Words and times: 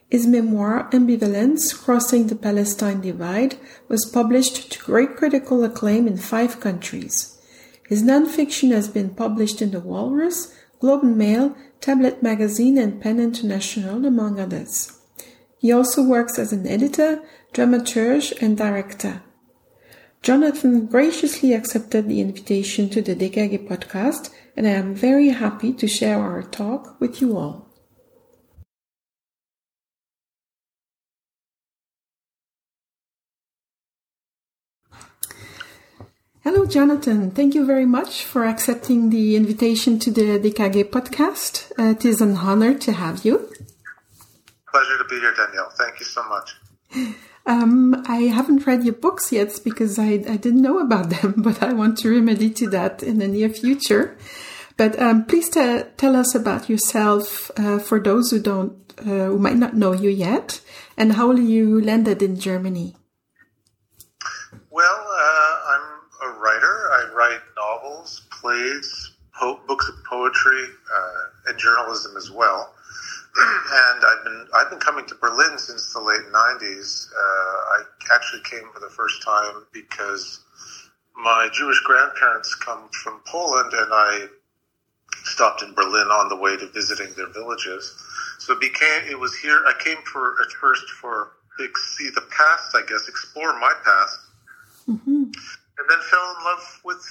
His 0.09 0.27
memoir, 0.27 0.89
Ambivalence 0.91 1.73
Crossing 1.73 2.27
the 2.27 2.35
Palestine 2.35 2.99
Divide, 2.99 3.55
was 3.87 4.11
published 4.13 4.73
to 4.73 4.83
great 4.83 5.15
critical 5.15 5.63
acclaim 5.63 6.05
in 6.05 6.17
five 6.17 6.59
countries. 6.59 7.39
His 7.87 8.03
nonfiction 8.03 8.71
has 8.71 8.89
been 8.89 9.15
published 9.15 9.61
in 9.61 9.71
The 9.71 9.79
Walrus, 9.79 10.53
Globe 10.81 11.03
and 11.03 11.17
Mail, 11.17 11.55
Tablet 11.79 12.21
Magazine, 12.21 12.77
and 12.77 13.01
Pen 13.01 13.17
International, 13.17 14.05
among 14.05 14.41
others. 14.41 14.99
He 15.59 15.71
also 15.71 16.03
works 16.03 16.37
as 16.37 16.51
an 16.51 16.67
editor, 16.67 17.23
dramaturge, 17.53 18.33
and 18.41 18.57
director. 18.57 19.23
Jonathan 20.21 20.87
graciously 20.87 21.53
accepted 21.53 22.09
the 22.09 22.19
invitation 22.19 22.89
to 22.89 23.01
the 23.01 23.15
DKG 23.15 23.65
podcast, 23.65 24.29
and 24.57 24.67
I 24.67 24.71
am 24.71 24.95
very 24.95 25.29
happy 25.29 25.71
to 25.73 25.87
share 25.87 26.19
our 26.19 26.41
talk 26.41 26.99
with 26.99 27.21
you 27.21 27.37
all. 27.37 27.67
Hello, 36.43 36.65
Jonathan. 36.65 37.29
Thank 37.29 37.53
you 37.53 37.65
very 37.65 37.85
much 37.85 38.23
for 38.23 38.45
accepting 38.45 39.11
the 39.11 39.35
invitation 39.35 39.99
to 39.99 40.09
the 40.09 40.39
DKG 40.39 40.85
podcast. 40.85 41.71
Uh, 41.77 41.91
it 41.91 42.03
is 42.03 42.19
an 42.21 42.35
honor 42.37 42.73
to 42.73 42.93
have 42.93 43.23
you. 43.25 43.51
Pleasure 44.71 44.97
to 44.97 45.03
be 45.07 45.19
here, 45.19 45.33
Danielle. 45.35 45.69
Thank 45.77 45.99
you 45.99 46.05
so 46.05 46.23
much. 46.29 46.55
Um, 47.45 48.03
I 48.07 48.23
haven't 48.23 48.65
read 48.65 48.83
your 48.83 48.93
books 48.95 49.31
yet 49.31 49.59
because 49.63 49.99
I, 49.99 50.23
I 50.27 50.37
didn't 50.37 50.61
know 50.61 50.79
about 50.79 51.09
them, 51.21 51.35
but 51.37 51.61
I 51.61 51.73
want 51.73 51.97
to 51.99 52.09
remedy 52.09 52.49
to 52.51 52.69
that 52.71 53.03
in 53.03 53.19
the 53.19 53.27
near 53.27 53.49
future. 53.49 54.17
But 54.77 54.99
um, 55.01 55.25
please 55.25 55.49
tell 55.49 56.15
us 56.15 56.35
about 56.35 56.69
yourself 56.69 57.49
uh, 57.57 57.79
for 57.79 57.99
those 57.99 58.29
who 58.29 58.39
don't, 58.39 58.77
uh, 58.99 59.33
who 59.33 59.39
might 59.39 59.57
not 59.57 59.75
know 59.75 59.91
you 59.91 60.11
yet, 60.11 60.61
and 60.95 61.13
how 61.13 61.31
you 61.31 61.81
landed 61.81 62.21
in 62.21 62.39
Germany. 62.39 62.95
Well, 64.69 65.07
uh, 65.09 65.59
I'm 65.69 66.29
a 66.29 66.39
writer. 66.39 66.91
I 66.91 67.11
write 67.15 67.41
novels, 67.57 68.21
plays, 68.29 69.11
po- 69.33 69.59
books 69.67 69.89
of 69.89 69.95
poetry, 70.05 70.65
uh, 70.65 71.49
and 71.49 71.57
journalism 71.57 72.15
as 72.15 72.29
well. 72.29 72.71
and 73.37 74.03
I've 74.05 74.23
been 74.23 74.47
I've 74.53 74.69
been 74.69 74.79
coming 74.79 75.05
to 75.07 75.15
Berlin 75.15 75.57
since 75.57 75.91
the 75.93 75.99
late 75.99 76.21
'90s. 76.31 77.07
Uh, 77.11 77.19
I 77.19 77.83
actually 78.13 78.41
came 78.43 78.69
for 78.71 78.79
the 78.79 78.89
first 78.89 79.23
time 79.23 79.65
because 79.73 80.41
my 81.15 81.49
Jewish 81.51 81.79
grandparents 81.81 82.53
come 82.55 82.89
from 82.89 83.21
Poland, 83.25 83.73
and 83.73 83.89
I 83.91 84.27
stopped 85.23 85.61
in 85.61 85.73
Berlin 85.73 86.07
on 86.07 86.29
the 86.29 86.35
way 86.35 86.57
to 86.57 86.67
visiting 86.67 87.13
their 87.13 87.27
villages. 87.27 87.95
So 88.39 88.53
it 88.53 88.59
became 88.59 89.03
it 89.09 89.19
was 89.19 89.35
here. 89.35 89.63
I 89.67 89.73
came 89.83 89.97
for 90.03 90.35
at 90.41 90.51
first 90.51 90.89
for 91.01 91.31
see 91.97 92.09
the 92.13 92.21
past, 92.29 92.75
I 92.75 92.83
guess, 92.87 93.07
explore 93.07 93.53
my 93.59 93.73
past, 93.83 94.19
mm-hmm. 94.87 95.23
and 95.23 95.85
then 95.89 95.99
fell 96.09 96.35
in 96.37 96.43
love 96.45 96.81
with 96.85 97.01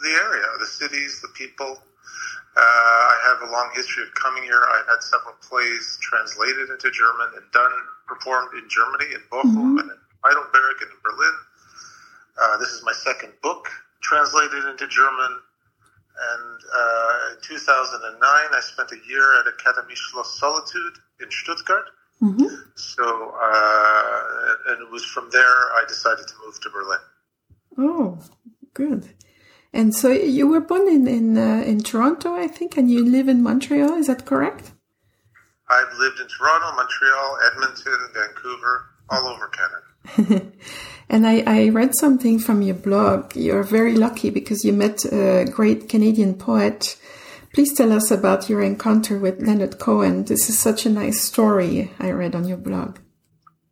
the 0.00 0.10
area, 0.10 0.46
the 0.60 0.66
cities, 0.66 1.20
the 1.22 1.28
people. 1.28 1.80
Uh, 2.56 2.60
I 2.60 3.16
have 3.24 3.48
a 3.48 3.52
long 3.52 3.70
history 3.74 4.02
of 4.02 4.14
coming 4.14 4.42
here. 4.42 4.60
I've 4.60 4.86
had 4.86 5.02
several 5.02 5.34
plays 5.40 5.98
translated 6.02 6.70
into 6.70 6.90
German 6.90 7.28
and 7.36 7.44
done 7.52 7.72
performed 8.06 8.54
in 8.54 8.68
Germany, 8.68 9.14
in 9.14 9.22
Bochum, 9.30 9.54
Mhm. 9.54 9.80
and 9.80 9.90
in 9.90 10.00
Heidelberg, 10.24 10.82
and 10.82 10.90
in 10.90 10.98
Berlin. 11.02 11.36
Uh, 12.36 12.56
this 12.58 12.70
is 12.70 12.82
my 12.82 12.92
second 12.92 13.32
book 13.42 13.70
translated 14.00 14.64
into 14.64 14.86
German. 14.88 15.40
And 16.18 16.60
uh, 16.74 17.34
in 17.34 17.40
2009, 17.42 18.20
I 18.22 18.60
spent 18.60 18.90
a 18.92 18.98
year 19.08 19.40
at 19.40 19.46
Academy 19.46 19.94
Schloss 19.94 20.38
Solitude 20.38 20.98
in 21.20 21.30
Stuttgart. 21.30 21.86
hmm 22.18 22.46
So, 22.74 23.34
uh, 23.40 24.20
and 24.68 24.82
it 24.82 24.90
was 24.90 25.04
from 25.04 25.30
there 25.30 25.56
I 25.80 25.84
decided 25.86 26.26
to 26.26 26.34
move 26.44 26.60
to 26.60 26.70
Berlin. 26.70 26.98
Oh, 27.78 28.18
good. 28.74 29.08
And 29.72 29.94
so 29.94 30.08
you 30.10 30.48
were 30.48 30.60
born 30.60 30.88
in 30.88 31.06
in, 31.06 31.38
uh, 31.38 31.62
in 31.64 31.82
Toronto, 31.82 32.34
I 32.34 32.48
think, 32.48 32.76
and 32.76 32.90
you 32.90 33.04
live 33.04 33.28
in 33.28 33.42
Montreal. 33.42 33.94
Is 33.94 34.06
that 34.08 34.24
correct? 34.26 34.72
I've 35.70 35.92
lived 35.98 36.18
in 36.18 36.26
Toronto, 36.28 36.74
Montreal, 36.74 37.38
Edmonton, 37.52 37.98
Vancouver, 38.14 38.86
all 39.10 39.26
over 39.28 39.46
Canada. 39.48 39.87
and 41.08 41.26
I, 41.26 41.42
I 41.46 41.68
read 41.68 41.94
something 41.94 42.38
from 42.38 42.62
your 42.62 42.74
blog. 42.74 43.36
You're 43.36 43.62
very 43.62 43.94
lucky 43.94 44.30
because 44.30 44.64
you 44.64 44.72
met 44.72 45.04
a 45.04 45.44
great 45.50 45.88
Canadian 45.88 46.34
poet. 46.34 46.96
Please 47.54 47.74
tell 47.74 47.92
us 47.92 48.10
about 48.10 48.48
your 48.48 48.62
encounter 48.62 49.18
with 49.18 49.40
Leonard 49.40 49.78
Cohen. 49.78 50.24
This 50.24 50.48
is 50.48 50.58
such 50.58 50.86
a 50.86 50.90
nice 50.90 51.20
story 51.20 51.90
I 51.98 52.10
read 52.10 52.34
on 52.34 52.46
your 52.46 52.58
blog. 52.58 52.98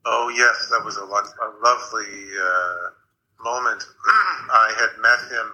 Oh 0.04 0.28
yes, 0.34 0.68
that 0.70 0.84
was 0.84 0.96
a, 0.96 1.04
lo- 1.04 1.18
a 1.18 1.50
lovely 1.62 2.14
uh, 2.40 3.42
moment. 3.42 3.82
I 4.06 4.72
had 4.78 5.00
met 5.02 5.18
him. 5.30 5.52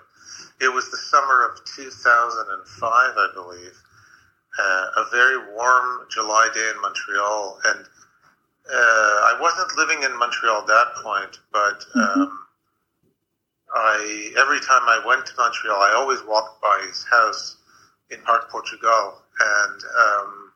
It 0.60 0.72
was 0.72 0.90
the 0.90 0.96
summer 0.98 1.48
of 1.48 1.64
2005, 1.64 2.90
I 2.92 3.28
believe. 3.34 3.76
Uh, 4.58 4.86
a 4.96 5.04
very 5.10 5.52
warm 5.54 6.06
July 6.10 6.48
day 6.54 6.70
in 6.74 6.80
Montreal, 6.80 7.58
and 7.64 7.86
uh, 8.70 8.74
I 8.74 9.38
wasn't 9.40 9.76
living 9.76 10.02
in 10.02 10.18
Montreal 10.18 10.62
at 10.62 10.66
that 10.68 10.88
point, 11.02 11.38
but 11.52 11.84
um, 11.94 12.46
I 13.74 14.32
every 14.38 14.60
time 14.60 14.82
I 14.84 15.02
went 15.06 15.26
to 15.26 15.32
Montreal, 15.36 15.76
I 15.80 15.94
always 15.94 16.22
walked 16.24 16.60
by 16.62 16.84
his 16.86 17.04
house 17.04 17.56
in 18.10 18.20
Parc 18.22 18.50
Portugal, 18.50 19.14
and 19.40 19.80
um, 19.98 20.52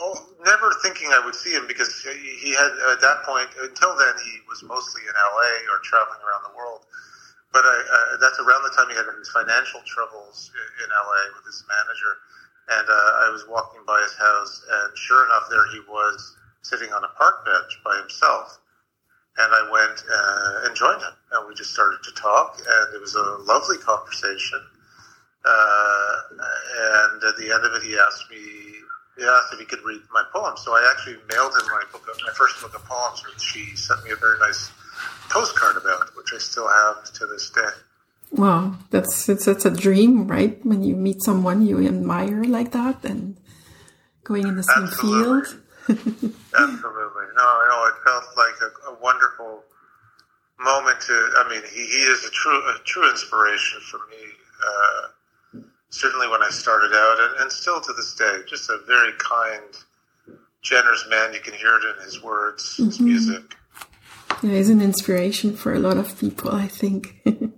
oh, 0.00 0.14
never 0.44 0.72
thinking 0.82 1.08
I 1.12 1.24
would 1.24 1.34
see 1.34 1.52
him 1.52 1.66
because 1.66 2.00
he 2.02 2.14
he 2.40 2.50
had 2.54 2.72
at 2.92 3.00
that 3.00 3.24
point 3.24 3.50
until 3.60 3.96
then 3.96 4.14
he 4.24 4.40
was 4.48 4.62
mostly 4.62 5.02
in 5.02 5.14
LA 5.14 5.72
or 5.72 5.80
traveling 5.84 6.20
around 6.24 6.44
the 6.50 6.56
world. 6.56 6.86
But 7.52 7.64
I, 7.64 7.76
uh, 7.76 8.16
that's 8.20 8.40
around 8.40 8.64
the 8.64 8.72
time 8.72 8.88
he 8.88 8.96
had 8.96 9.04
his 9.18 9.28
financial 9.28 9.80
troubles 9.86 10.50
in 10.82 10.88
LA 10.88 11.22
with 11.36 11.44
his 11.44 11.64
manager, 11.68 12.16
and 12.68 12.86
uh, 12.88 13.26
I 13.26 13.30
was 13.32 13.44
walking 13.48 13.80
by 13.86 14.00
his 14.02 14.14
house, 14.14 14.64
and 14.70 14.96
sure 14.96 15.24
enough, 15.26 15.48
there 15.50 15.66
he 15.72 15.80
was 15.88 16.36
sitting 16.62 16.92
on 16.92 17.02
a 17.04 17.08
park 17.18 17.44
bench 17.44 17.80
by 17.84 17.96
himself. 17.98 18.58
And 19.38 19.48
I 19.52 19.62
went 19.72 20.04
uh, 20.04 20.66
and 20.68 20.76
joined 20.76 21.00
him, 21.00 21.16
and 21.32 21.48
we 21.48 21.54
just 21.54 21.72
started 21.72 21.98
to 22.04 22.12
talk, 22.12 22.58
and 22.58 22.94
it 22.94 23.00
was 23.00 23.14
a 23.14 23.42
lovely 23.48 23.78
conversation. 23.78 24.60
Uh, 25.44 26.14
and 26.30 27.24
at 27.24 27.36
the 27.36 27.50
end 27.50 27.64
of 27.64 27.72
it, 27.74 27.82
he 27.82 27.98
asked 27.98 28.30
me, 28.30 28.38
he 29.16 29.24
asked 29.24 29.52
if 29.52 29.58
he 29.58 29.64
could 29.64 29.82
read 29.84 30.00
my 30.12 30.22
poems. 30.32 30.60
So 30.60 30.72
I 30.72 30.86
actually 30.92 31.16
mailed 31.28 31.52
him 31.52 31.66
my 31.70 31.82
book, 31.90 32.06
my 32.24 32.32
first 32.34 32.60
book 32.60 32.74
of 32.74 32.84
poems, 32.84 33.22
which 33.26 33.50
he 33.50 33.74
sent 33.74 34.04
me 34.04 34.10
a 34.10 34.16
very 34.16 34.38
nice 34.38 34.70
postcard 35.30 35.76
about, 35.76 36.14
which 36.16 36.32
I 36.32 36.38
still 36.38 36.68
have 36.68 37.12
to 37.12 37.26
this 37.26 37.50
day. 37.50 37.72
Wow, 38.32 38.76
that's 38.90 39.28
it's, 39.28 39.46
it's 39.46 39.66
a 39.66 39.70
dream, 39.70 40.26
right? 40.26 40.58
When 40.64 40.82
you 40.82 40.96
meet 40.96 41.22
someone 41.22 41.66
you 41.66 41.86
admire 41.86 42.44
like 42.44 42.72
that 42.72 43.04
and 43.04 43.36
going 44.24 44.48
in 44.48 44.56
the 44.56 44.62
same 44.62 44.84
Absolutely. 44.84 45.44
field. 45.44 45.60
Absolutely. 46.58 47.26
No, 47.36 47.60
no, 47.68 47.86
it 47.86 47.94
felt 48.04 48.24
like 48.36 48.54
a, 48.62 48.90
a 48.90 48.98
wonderful 49.02 49.62
moment 50.58 51.00
to, 51.02 51.12
I 51.12 51.48
mean, 51.50 51.62
he, 51.72 51.84
he 51.84 52.02
is 52.04 52.24
a 52.24 52.30
true, 52.30 52.58
a 52.58 52.78
true 52.84 53.10
inspiration 53.10 53.80
for 53.90 54.00
me. 54.10 54.16
Uh, 54.64 55.60
certainly 55.90 56.28
when 56.28 56.42
I 56.42 56.48
started 56.50 56.92
out 56.94 57.18
and, 57.20 57.42
and 57.42 57.52
still 57.52 57.80
to 57.80 57.92
this 57.92 58.14
day, 58.14 58.38
just 58.48 58.70
a 58.70 58.78
very 58.86 59.12
kind 59.18 59.76
generous 60.62 61.04
man. 61.10 61.34
You 61.34 61.40
can 61.40 61.54
hear 61.54 61.74
it 61.74 61.96
in 61.96 62.04
his 62.04 62.22
words, 62.22 62.78
mm-hmm. 62.78 63.04
music. 63.04 63.56
Yeah, 64.42 64.52
he's 64.52 64.70
an 64.70 64.80
inspiration 64.80 65.54
for 65.54 65.74
a 65.74 65.78
lot 65.78 65.98
of 65.98 66.18
people, 66.18 66.50
I 66.50 66.68
think. 66.68 67.20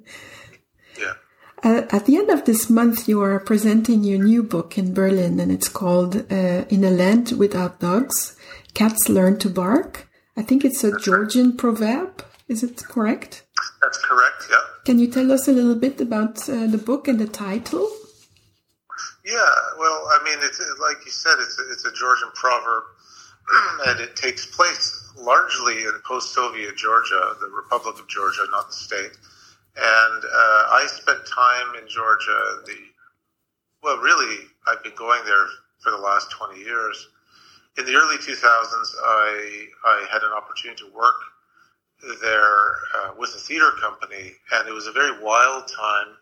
Uh, 1.64 1.86
at 1.88 2.04
the 2.04 2.18
end 2.18 2.28
of 2.28 2.44
this 2.44 2.68
month, 2.68 3.08
you 3.08 3.22
are 3.22 3.40
presenting 3.40 4.04
your 4.04 4.22
new 4.22 4.42
book 4.42 4.76
in 4.76 4.92
Berlin, 4.92 5.40
and 5.40 5.50
it's 5.50 5.68
called 5.68 6.30
uh, 6.30 6.66
In 6.68 6.84
a 6.84 6.90
Land 6.90 7.32
Without 7.38 7.80
Dogs 7.80 8.36
Cats 8.74 9.08
Learn 9.08 9.38
to 9.38 9.48
Bark. 9.48 10.06
I 10.36 10.42
think 10.42 10.62
it's 10.62 10.84
a 10.84 10.90
That's 10.90 11.04
Georgian 11.04 11.56
proverb. 11.56 12.22
Is 12.48 12.62
it 12.62 12.84
correct? 12.84 13.44
That's 13.80 13.96
correct, 13.96 14.44
yeah. 14.50 14.58
Can 14.84 14.98
you 14.98 15.10
tell 15.10 15.32
us 15.32 15.48
a 15.48 15.52
little 15.52 15.74
bit 15.74 16.02
about 16.02 16.46
uh, 16.50 16.66
the 16.66 16.76
book 16.76 17.08
and 17.08 17.18
the 17.18 17.26
title? 17.26 17.88
Yeah, 19.24 19.54
well, 19.78 20.06
I 20.12 20.20
mean, 20.22 20.38
it's 20.42 20.60
like 20.80 20.98
you 21.06 21.10
said, 21.10 21.36
it's 21.40 21.58
a, 21.58 21.72
it's 21.72 21.86
a 21.86 21.92
Georgian 21.92 22.28
proverb, 22.34 22.84
and 23.86 24.00
it 24.00 24.16
takes 24.16 24.44
place 24.44 25.12
largely 25.16 25.84
in 25.84 25.92
post-Soviet 26.04 26.76
Georgia, 26.76 27.36
the 27.40 27.48
Republic 27.48 27.98
of 27.98 28.06
Georgia, 28.06 28.42
not 28.50 28.68
the 28.68 28.74
state. 28.74 29.16
And 29.76 30.24
uh, 30.24 30.62
I 30.70 30.86
spent 30.88 31.18
time 31.26 31.82
in 31.82 31.88
Georgia. 31.88 32.62
The 32.66 32.76
well, 33.82 33.98
really, 33.98 34.46
I've 34.66 34.82
been 34.82 34.94
going 34.94 35.24
there 35.24 35.46
for 35.80 35.90
the 35.90 35.98
last 35.98 36.30
twenty 36.30 36.60
years. 36.60 37.08
In 37.76 37.84
the 37.86 37.96
early 37.96 38.16
2000s, 38.18 38.38
I 39.02 39.66
I 39.84 40.06
had 40.10 40.22
an 40.22 40.30
opportunity 40.30 40.84
to 40.84 40.94
work 40.94 41.16
there 42.22 42.76
uh, 42.96 43.10
with 43.18 43.30
a 43.34 43.38
theater 43.38 43.72
company, 43.80 44.32
and 44.52 44.68
it 44.68 44.72
was 44.72 44.86
a 44.86 44.92
very 44.92 45.22
wild 45.22 45.66
time. 45.68 46.14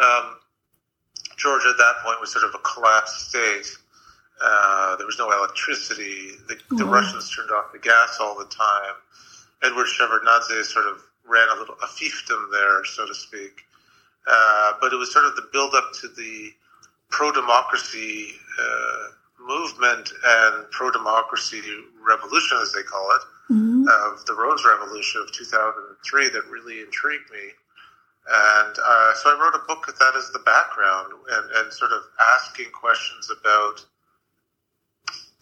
Um, 0.00 0.36
Georgia 1.36 1.68
at 1.68 1.78
that 1.78 1.96
point 2.04 2.20
was 2.20 2.32
sort 2.32 2.44
of 2.44 2.54
a 2.54 2.58
collapsed 2.58 3.28
state. 3.28 3.66
Uh, 4.42 4.96
there 4.96 5.06
was 5.06 5.18
no 5.18 5.30
electricity. 5.30 6.32
The, 6.48 6.54
mm-hmm. 6.54 6.76
the, 6.76 6.84
Russians 6.84 7.34
turned 7.34 7.50
off 7.50 7.72
the 7.72 7.78
gas 7.78 8.18
all 8.20 8.36
the 8.36 8.46
time. 8.46 8.94
Edward 9.62 9.86
Shevardnadze 9.86 10.64
sort 10.64 10.86
of 10.86 11.02
ran 11.28 11.48
a 11.56 11.60
little 11.60 11.76
a 11.82 11.86
fiefdom 11.86 12.50
there, 12.52 12.84
so 12.84 13.06
to 13.06 13.14
speak. 13.14 13.62
Uh, 14.26 14.72
but 14.80 14.92
it 14.92 14.96
was 14.96 15.12
sort 15.12 15.24
of 15.24 15.36
the 15.36 15.48
build 15.52 15.74
up 15.74 15.92
to 16.00 16.08
the 16.08 16.50
pro 17.10 17.30
democracy 17.32 18.32
uh, 18.60 19.08
movement 19.40 20.12
and 20.24 20.70
pro 20.70 20.90
democracy 20.90 21.60
revolution, 22.06 22.58
as 22.60 22.72
they 22.72 22.82
call 22.82 23.10
it, 23.16 23.52
mm-hmm. 23.52 23.84
of 23.88 24.24
the 24.26 24.34
Rose 24.34 24.64
Revolution 24.64 25.20
of 25.20 25.32
2003 25.32 26.28
that 26.30 26.42
really 26.50 26.80
intrigued 26.80 27.30
me. 27.30 27.52
And 28.26 28.76
uh, 28.82 29.14
so 29.14 29.30
I 29.30 29.38
wrote 29.38 29.54
a 29.54 29.66
book 29.66 29.86
with 29.86 29.98
that 29.98 30.14
as 30.16 30.30
the 30.30 30.38
background 30.40 31.12
and, 31.30 31.50
and 31.56 31.72
sort 31.72 31.92
of 31.92 32.02
asking 32.36 32.70
questions 32.72 33.30
about 33.30 33.84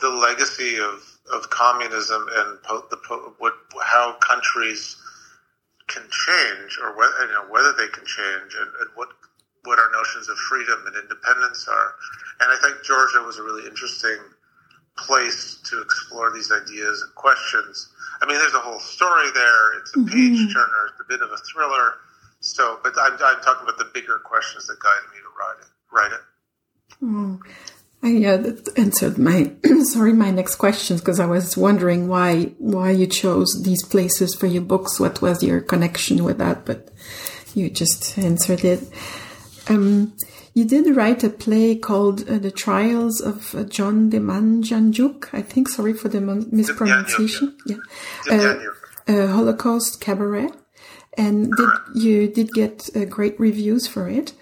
the 0.01 0.11
legacy 0.11 0.79
of, 0.79 1.19
of 1.33 1.49
communism 1.49 2.27
and 2.35 2.61
po- 2.63 2.85
the 2.91 2.97
po- 2.97 3.35
what, 3.39 3.55
how 3.81 4.15
countries 4.15 4.97
can 5.93 6.03
change 6.09 6.79
or 6.81 6.97
whether, 6.97 7.27
you 7.27 7.33
know, 7.33 7.45
whether 7.51 7.73
they 7.77 7.89
can 7.89 8.05
change 8.05 8.57
and, 8.57 8.71
and 8.81 8.89
what 8.95 9.09
what 9.65 9.79
our 9.79 9.91
notions 9.93 10.29
of 10.29 10.37
freedom 10.39 10.83
and 10.87 10.97
independence 10.97 11.69
are. 11.69 11.95
And 12.41 12.51
I 12.51 12.57
think 12.63 12.83
Georgia 12.83 13.23
was 13.23 13.39
a 13.39 13.43
really 13.43 13.65
interesting 13.65 14.19
place 14.97 15.61
to 15.71 15.81
explore 15.81 16.33
these 16.33 16.51
ideas 16.51 17.03
and 17.03 17.15
questions. 17.15 17.93
I 18.21 18.27
mean, 18.27 18.39
there's 18.39 18.55
a 18.55 18.59
whole 18.59 18.81
story 18.81 19.31
there. 19.35 19.79
It's 19.79 19.95
a 19.95 19.99
mm-hmm. 19.99 20.09
page 20.09 20.53
turner. 20.53 20.91
It's 20.91 21.01
a 21.01 21.09
bit 21.09 21.23
of 21.23 21.31
a 21.31 21.39
thriller. 21.47 21.95
So, 22.41 22.81
but 22.83 22.95
I'm, 23.01 23.13
I'm 23.13 23.41
talking 23.43 23.63
about 23.63 23.79
the 23.79 23.91
bigger 23.95 24.19
questions 24.19 24.67
that 24.67 24.79
guided 24.81 25.11
me 25.15 25.19
to 25.23 25.31
write 25.39 25.61
it. 25.61 25.71
Write 25.93 26.13
it. 26.13 27.05
Mm. 27.05 27.41
I 28.03 28.25
uh, 28.25 28.53
answered 28.77 29.17
my 29.17 29.53
sorry 29.85 30.13
my 30.13 30.33
next 30.33 30.57
questions 30.57 31.01
because 31.01 31.21
I 31.21 31.27
was 31.27 31.57
wondering 31.57 32.09
why 32.09 32.55
why 32.59 32.91
you 32.91 33.07
chose 33.07 33.63
these 33.63 33.85
places 33.85 34.35
for 34.35 34.47
your 34.47 34.63
books. 34.63 34.99
What 34.99 35.23
was 35.23 35.43
your 35.43 35.61
connection 35.61 36.25
with 36.25 36.39
that? 36.39 36.65
But 36.65 36.89
you 37.55 37.71
just 37.71 38.19
answered 38.19 38.65
it. 38.65 38.83
Um, 39.69 40.15
you 40.55 40.65
did 40.65 40.97
write 40.97 41.23
a 41.23 41.31
play 41.31 41.77
called 41.77 42.29
uh, 42.29 42.39
The 42.39 42.51
Trials 42.51 43.21
of 43.21 43.55
uh, 43.55 43.65
John 43.65 44.11
Demjanjuk. 44.11 45.33
I 45.33 45.43
think. 45.43 45.69
Sorry 45.69 45.93
for 45.93 46.09
the 46.09 46.21
mispronunciation. 46.21 47.57
Yeah, 47.67 47.77
uh, 48.31 48.57
uh, 49.07 49.29
Holocaust 49.29 50.01
Cabaret, 50.01 50.51
and 51.17 51.53
did, 51.57 51.69
you 51.95 52.29
did 52.29 52.53
get 52.53 52.91
uh, 52.97 53.05
great 53.05 53.39
reviews 53.39 53.87
for 53.87 54.09
it. 54.09 54.33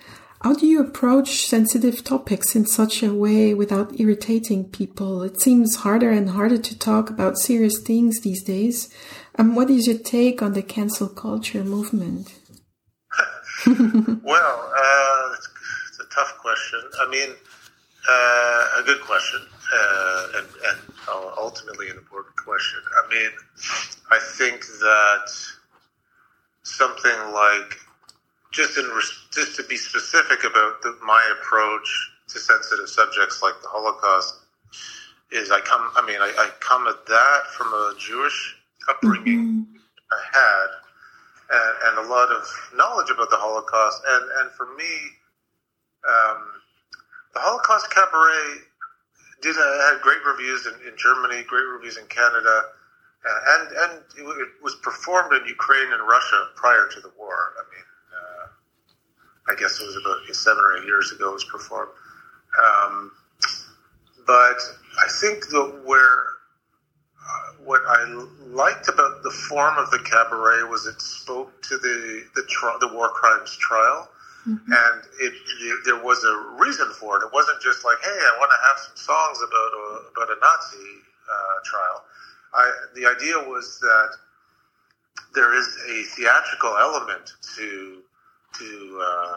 How 0.43 0.55
do 0.55 0.67
you 0.67 0.81
approach 0.81 1.47
sensitive 1.47 2.03
topics 2.03 2.57
in 2.57 2.65
such 2.65 3.03
a 3.03 3.13
way 3.13 3.53
without 3.53 4.01
irritating 4.01 4.71
people? 4.71 5.23
It 5.23 5.39
seems 5.39 5.77
harder 5.77 6.09
and 6.09 6.31
harder 6.31 6.57
to 6.57 6.79
talk 6.79 7.11
about 7.11 7.37
serious 7.37 7.79
things 7.79 8.21
these 8.23 8.43
days. 8.43 8.89
Um, 9.39 9.55
what 9.55 9.69
is 9.69 9.87
your 9.87 9.99
take 9.99 10.41
on 10.41 10.55
the 10.55 10.63
cancel 10.63 11.09
culture 11.09 11.63
movement? 11.63 12.33
well, 13.67 14.73
uh, 14.75 15.35
it's, 15.35 16.01
a 16.01 16.15
tough 16.15 16.39
question. 16.39 16.81
I 16.99 17.11
mean, 17.11 17.29
uh, 18.09 18.81
a 18.81 18.83
good 18.87 19.03
question, 19.03 19.41
uh, 19.75 20.27
and, 20.37 20.47
and 20.71 20.79
ultimately 21.37 21.91
an 21.91 21.99
important 21.99 22.35
question. 22.37 22.81
I 23.05 23.11
mean, 23.13 23.31
I 24.11 24.19
think 24.19 24.65
that 24.81 25.31
something 26.63 27.35
like 27.35 27.79
just 28.51 28.77
in 28.77 28.91
just 29.33 29.57
to 29.57 29.63
be 29.65 29.77
specific 29.77 30.45
about 30.45 30.83
the, 30.83 30.97
my 31.05 31.35
approach 31.39 32.11
to 32.29 32.39
sensitive 32.39 32.89
subjects 32.89 33.43
like 33.43 33.55
the 33.63 33.69
Holocaust 33.69 34.35
is 35.33 35.51
I 35.51 35.61
come 35.61 35.91
I 35.95 36.05
mean 36.07 36.21
I, 36.21 36.33
I 36.37 36.51
come 36.61 36.87
at 36.87 37.07
that 37.07 37.41
from 37.57 37.69
a 37.69 37.95
Jewish 37.99 38.57
upbringing 38.89 39.67
mm-hmm. 39.67 39.77
I 40.11 40.21
had 40.33 40.69
and, 41.53 41.99
and, 41.99 42.07
a 42.07 42.11
lot 42.11 42.31
of 42.31 42.47
knowledge 42.75 43.11
about 43.11 43.31
the 43.31 43.37
Holocaust 43.37 44.03
and 44.07 44.25
and 44.41 44.51
for 44.53 44.67
me 44.75 44.91
um, 46.09 46.43
the 47.35 47.41
Holocaust 47.41 47.91
Cabaret 47.91 48.67
did 49.43 49.57
uh, 49.57 49.91
had 49.91 50.01
great 50.03 50.25
reviews 50.27 50.67
in, 50.67 50.75
in 50.87 50.97
Germany 50.97 51.45
great 51.47 51.67
reviews 51.67 51.97
in 51.97 52.07
Canada 52.07 52.65
uh, 53.23 53.39
and 53.49 53.69
and 53.77 53.93
it, 54.19 54.23
it 54.23 54.49
was 54.63 54.75
performed 54.83 55.33
in 55.35 55.47
Ukraine 55.47 55.93
and 55.93 56.03
Russia 56.09 56.49
prior 56.57 56.89
to 56.91 57.01
the 57.01 57.13
war 57.17 57.55
I 57.59 57.63
mean 57.71 57.85
I 59.51 59.55
guess 59.59 59.81
it 59.81 59.87
was 59.87 59.97
about 59.97 60.35
seven 60.35 60.63
or 60.63 60.79
eight 60.79 60.87
years 60.87 61.13
ago 61.13 61.31
it 61.31 61.35
was 61.35 61.45
performed. 61.45 61.91
Um, 62.59 63.13
but 64.27 64.59
I 64.99 65.09
think 65.21 65.49
that 65.49 65.83
where 65.85 66.27
uh, 67.19 67.53
what 67.65 67.81
I 67.87 68.05
liked 68.47 68.89
about 68.89 69.23
the 69.23 69.31
form 69.31 69.77
of 69.79 69.91
the 69.91 69.99
cabaret 69.99 70.69
was 70.69 70.87
it 70.87 71.01
spoke 71.01 71.63
to 71.63 71.79
the 71.79 72.25
the, 72.35 72.43
tri- 72.49 72.77
the 72.81 72.93
war 72.95 73.09
crimes 73.11 73.57
trial, 73.57 74.09
mm-hmm. 74.47 74.73
and 74.73 75.03
it, 75.21 75.35
it, 75.35 75.81
there 75.85 76.03
was 76.03 76.25
a 76.25 76.63
reason 76.63 76.91
for 76.99 77.17
it. 77.17 77.27
It 77.27 77.33
wasn't 77.33 77.61
just 77.61 77.85
like, 77.85 77.99
hey, 78.03 78.09
I 78.09 78.37
want 78.39 78.51
to 78.51 78.61
have 78.69 78.79
some 78.79 78.97
songs 78.97 79.39
about 79.43 79.73
a, 79.75 79.87
about 80.15 80.37
a 80.37 80.39
Nazi 80.41 80.91
uh, 81.27 81.57
trial. 81.65 82.05
I, 82.55 82.73
the 82.95 83.07
idea 83.07 83.39
was 83.49 83.79
that 83.81 84.11
there 85.35 85.55
is 85.55 85.69
a 85.89 86.03
theatrical 86.17 86.77
element 86.77 87.33
to 87.57 88.03
to 88.59 89.03
uh, 89.03 89.37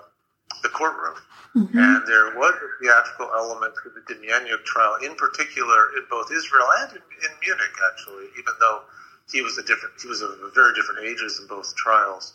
the 0.62 0.70
courtroom. 0.70 1.16
Mm-hmm. 1.56 1.78
And 1.78 2.08
there 2.08 2.34
was 2.36 2.56
a 2.56 2.70
theatrical 2.82 3.30
element 3.36 3.74
to 3.84 3.90
the 3.94 4.02
Demjanjuk 4.10 4.66
trial, 4.66 4.98
in 5.04 5.16
particular 5.16 5.94
in 5.98 6.04
both 6.10 6.32
Israel 6.32 6.66
and 6.80 6.92
in, 6.94 6.98
in, 6.98 7.32
Munich, 7.46 7.76
actually, 7.92 8.26
even 8.40 8.54
though 8.60 8.82
he 9.32 9.42
was 9.42 9.58
a 9.58 9.64
different, 9.64 9.94
he 10.02 10.08
was 10.08 10.22
of 10.22 10.34
very 10.56 10.74
different 10.74 11.06
ages 11.06 11.40
in 11.40 11.48
both 11.48 11.76
trials. 11.76 12.34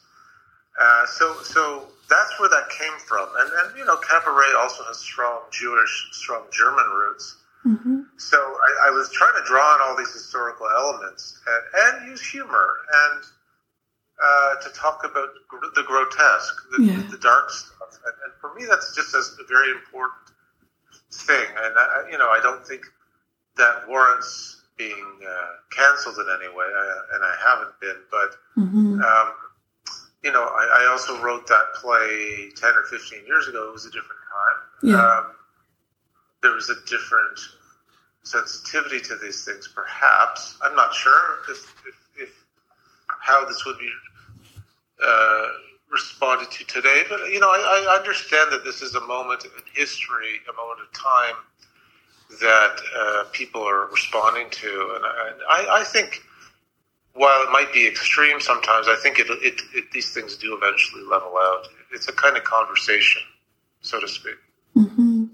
Uh, 0.80 1.06
so, 1.06 1.34
so 1.42 1.88
that's 2.08 2.38
where 2.38 2.48
that 2.48 2.70
came 2.70 2.96
from. 3.06 3.28
And, 3.38 3.50
and, 3.58 3.78
you 3.78 3.84
know, 3.84 3.96
Cabaret 3.96 4.54
also 4.56 4.84
has 4.84 4.98
strong 4.98 5.40
Jewish, 5.50 6.08
strong 6.12 6.44
German 6.52 6.86
roots. 6.86 7.36
Mm-hmm. 7.66 8.00
So 8.18 8.38
I, 8.38 8.86
I, 8.86 8.90
was 8.90 9.10
trying 9.10 9.34
to 9.34 9.42
draw 9.44 9.74
on 9.74 9.80
all 9.82 9.96
these 9.96 10.12
historical 10.12 10.68
elements 10.70 11.40
and, 11.44 11.98
and 11.98 12.08
use 12.08 12.24
humor 12.24 12.68
and 13.10 13.24
uh, 14.22 14.56
to 14.62 14.68
talk 14.70 15.04
about 15.04 15.28
the 15.74 15.82
grotesque, 15.82 16.56
the, 16.76 16.82
yeah. 16.82 17.02
the 17.10 17.18
dark 17.18 17.50
stuff, 17.50 17.98
and, 18.04 18.14
and, 18.24 18.32
for 18.40 18.52
me, 18.54 18.66
that's 18.68 18.94
just 18.94 19.14
a 19.14 19.22
very 19.48 19.70
important 19.70 20.34
thing. 21.12 21.46
And 21.56 21.74
I, 21.76 22.08
you 22.10 22.18
know, 22.18 22.28
I 22.28 22.40
don't 22.42 22.66
think 22.66 22.82
that 23.56 23.88
warrants 23.88 24.62
being 24.76 25.18
uh, 25.28 25.46
canceled 25.70 26.16
in 26.18 26.26
any 26.40 26.48
way, 26.54 26.66
I, 26.66 27.02
and 27.14 27.24
I 27.24 27.34
haven't 27.44 27.80
been. 27.80 27.96
But 28.10 28.60
mm-hmm. 28.60 29.00
um, 29.02 29.32
you 30.22 30.32
know, 30.32 30.42
I, 30.42 30.84
I, 30.84 30.90
also 30.90 31.20
wrote 31.22 31.46
that 31.48 31.74
play 31.74 32.50
ten 32.56 32.70
or 32.70 32.84
fifteen 32.84 33.26
years 33.26 33.48
ago. 33.48 33.68
It 33.68 33.72
was 33.72 33.86
a 33.86 33.90
different 33.90 34.20
time. 34.30 34.90
Yeah. 34.90 35.18
Um, 35.18 35.26
there 36.42 36.52
was 36.52 36.70
a 36.70 36.76
different 36.88 37.38
sensitivity 38.22 39.00
to 39.00 39.16
these 39.16 39.44
things, 39.44 39.68
perhaps. 39.74 40.56
I'm 40.62 40.76
not 40.76 40.94
sure 40.94 41.38
if, 41.50 41.74
if, 41.86 42.22
if 42.22 42.44
how 43.08 43.44
this 43.44 43.64
would 43.64 43.78
be 43.78 43.90
uh, 45.04 45.46
responded 45.90 46.50
to 46.50 46.64
today. 46.64 47.02
But 47.08 47.30
you 47.30 47.40
know, 47.40 47.48
I, 47.48 47.86
I, 47.88 47.96
understand 47.98 48.52
that 48.52 48.64
this 48.64 48.82
is 48.82 48.94
a 48.94 49.00
moment 49.06 49.44
in 49.44 49.50
history, 49.74 50.40
a 50.48 50.56
moment 50.56 50.80
of 50.80 50.92
time 50.92 51.36
that 52.40 52.80
uh, 52.96 53.24
people 53.32 53.62
are 53.62 53.86
responding 53.86 54.50
to, 54.50 55.00
and 55.02 55.40
I, 55.48 55.80
I, 55.80 55.84
think 55.84 56.22
while 57.14 57.42
it 57.42 57.50
might 57.50 57.72
be 57.72 57.86
extreme 57.86 58.38
sometimes, 58.38 58.86
I 58.86 58.96
think 58.96 59.18
it, 59.18 59.26
it, 59.30 59.62
it, 59.74 59.90
these 59.92 60.12
things 60.12 60.36
do 60.36 60.54
eventually 60.54 61.04
level 61.04 61.34
out. 61.38 61.68
It's 61.90 62.08
a 62.08 62.12
kind 62.12 62.36
of 62.36 62.44
conversation, 62.44 63.22
so 63.80 63.98
to 63.98 64.06
speak. 64.06 64.36
Mm-hmm. 64.76 65.24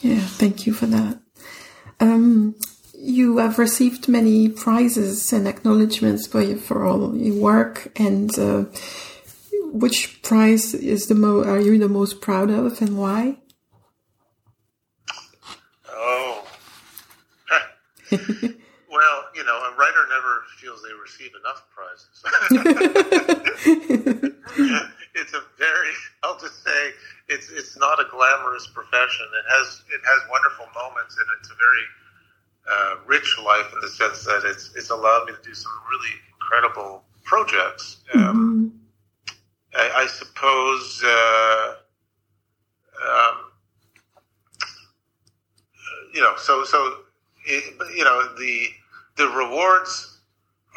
Yeah, 0.00 0.20
thank 0.20 0.66
you 0.66 0.72
for 0.72 0.86
that. 0.86 1.20
Um, 2.00 2.56
you 3.02 3.38
have 3.38 3.58
received 3.58 4.06
many 4.08 4.48
prizes 4.48 5.32
and 5.32 5.48
acknowledgments 5.48 6.28
for, 6.28 6.56
for 6.56 6.86
all 6.86 7.16
your 7.16 7.34
work, 7.34 7.90
and 7.96 8.38
uh, 8.38 8.66
which 9.72 10.22
prize 10.22 10.72
is 10.72 11.08
the 11.08 11.16
mo- 11.16 11.42
are 11.42 11.60
you 11.60 11.76
the 11.78 11.88
most 11.88 12.20
proud 12.20 12.48
of, 12.48 12.80
and 12.80 12.96
why? 12.96 13.38
Oh, 15.90 16.46
well, 18.12 19.24
you 19.34 19.42
know, 19.42 19.58
a 19.58 19.74
writer 19.76 20.06
never 20.08 20.44
feels 20.60 20.80
they 20.82 20.92
receive 20.94 21.32
enough 21.40 21.66
prizes. 21.74 22.22
it's 25.16 25.34
a 25.34 25.42
very, 25.58 25.90
I'll 26.22 26.38
just 26.38 26.62
say, 26.62 26.92
it's 27.28 27.50
it's 27.50 27.76
not 27.76 27.98
a 27.98 28.04
glamorous 28.08 28.68
profession. 28.68 29.26
It 29.34 29.44
has 29.48 29.82
it 29.90 30.00
has 30.04 30.22
wonderful 30.30 30.68
moments, 30.72 31.16
and 31.18 31.26
it's 31.40 31.50
a 31.50 31.54
very 31.54 31.84
uh, 32.70 32.96
rich 33.06 33.38
life 33.44 33.72
in 33.72 33.80
the 33.80 33.88
sense 33.88 34.24
that 34.24 34.42
it's 34.44 34.70
it's 34.76 34.90
allowed 34.90 35.26
me 35.26 35.34
to 35.34 35.42
do 35.42 35.54
some 35.54 35.72
really 35.90 36.14
incredible 36.34 37.02
projects. 37.24 37.98
Um, 38.14 38.72
mm-hmm. 39.26 39.36
I, 39.74 40.02
I, 40.02 40.06
suppose. 40.06 41.02
Uh, 41.04 41.74
um, 43.02 43.36
you 46.14 46.20
know, 46.20 46.34
so 46.36 46.64
so 46.64 46.98
it, 47.46 47.74
you 47.96 48.04
know 48.04 48.34
the 48.36 48.66
the 49.16 49.26
rewards 49.28 50.18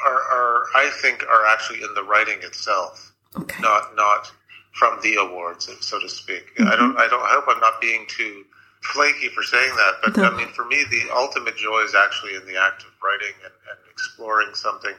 are, 0.04 0.14
are 0.14 0.64
I 0.76 0.90
think 1.02 1.24
are 1.24 1.46
actually 1.48 1.84
in 1.84 1.94
the 1.94 2.04
writing 2.04 2.38
itself, 2.42 3.14
okay. 3.38 3.62
not 3.62 3.96
not 3.96 4.32
from 4.72 5.00
the 5.02 5.16
awards, 5.16 5.70
so 5.82 6.00
to 6.00 6.10
speak. 6.10 6.56
Mm-hmm. 6.56 6.68
I 6.68 6.76
don't 6.76 6.98
I 6.98 7.08
don't 7.08 7.22
I 7.22 7.30
hope 7.32 7.46
I'm 7.48 7.60
not 7.60 7.80
being 7.82 8.06
too 8.08 8.46
flaky 8.94 9.30
for 9.30 9.44
saying 9.44 9.76
that, 9.76 9.94
but. 10.04 10.18
I 10.26 10.36
mean, 10.36 10.48
for 10.50 10.66
me, 10.66 10.84
the 10.90 11.10
ultimate 11.14 11.56
joy 11.58 11.82
is 11.82 11.96
actually 11.96 12.36
in 12.36 12.46
the 12.46 12.58
act 12.58 12.84
of 12.84 12.92
writing 13.04 13.36
and, 13.44 13.54
and, 13.70 13.80
exploring 13.96 14.54
something 14.54 14.92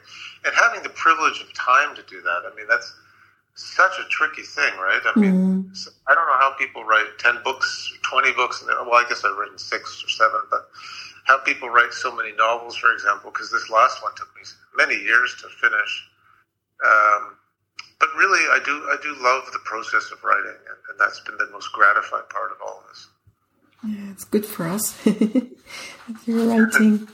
and 0.46 0.54
having 0.56 0.82
the 0.82 0.88
privilege 0.88 1.42
of 1.42 1.52
time 1.52 1.94
to 1.94 2.02
do 2.08 2.22
that. 2.22 2.48
I 2.50 2.54
mean, 2.56 2.64
that's 2.66 2.96
such 3.54 3.92
a 4.00 4.08
tricky 4.08 4.40
thing, 4.40 4.72
right? 4.80 5.00
I 5.04 5.18
mean, 5.18 5.68
mm. 5.68 5.88
I 6.08 6.14
don't 6.14 6.26
know 6.26 6.38
how 6.40 6.54
people 6.58 6.84
write 6.84 7.04
10 7.18 7.40
books, 7.44 7.92
20 8.08 8.32
books, 8.32 8.62
and 8.62 8.70
well, 8.88 8.94
I 8.96 9.04
guess 9.06 9.22
I've 9.22 9.36
written 9.36 9.58
six 9.58 10.02
or 10.02 10.08
seven, 10.08 10.40
but 10.50 10.68
how 11.24 11.38
people 11.38 11.68
write 11.68 11.92
so 11.92 12.14
many 12.14 12.32
novels, 12.32 12.76
for 12.76 12.92
example, 12.92 13.30
because 13.30 13.50
this 13.50 13.68
last 13.68 14.02
one 14.02 14.12
took 14.16 14.28
me 14.36 14.42
many 14.76 14.94
years 15.02 15.34
to 15.40 15.48
finish. 15.48 16.08
Um, 16.84 17.36
but 17.98 18.08
really, 18.16 18.44
I 18.52 18.60
do 18.64 18.72
I 18.92 18.96
do 19.02 19.16
love 19.22 19.50
the 19.52 19.60
process 19.64 20.10
of 20.12 20.22
writing, 20.22 20.52
and, 20.52 20.78
and 20.90 21.00
that's 21.00 21.20
been 21.20 21.36
the 21.38 21.48
most 21.50 21.72
gratifying 21.72 22.28
part 22.28 22.52
of 22.52 22.58
all 22.60 22.80
of 22.80 22.88
this. 22.88 23.08
Yeah, 23.84 24.10
it's 24.10 24.24
good 24.24 24.46
for 24.46 24.66
us. 24.66 24.96
You're 26.26 26.46
writing. 26.46 27.08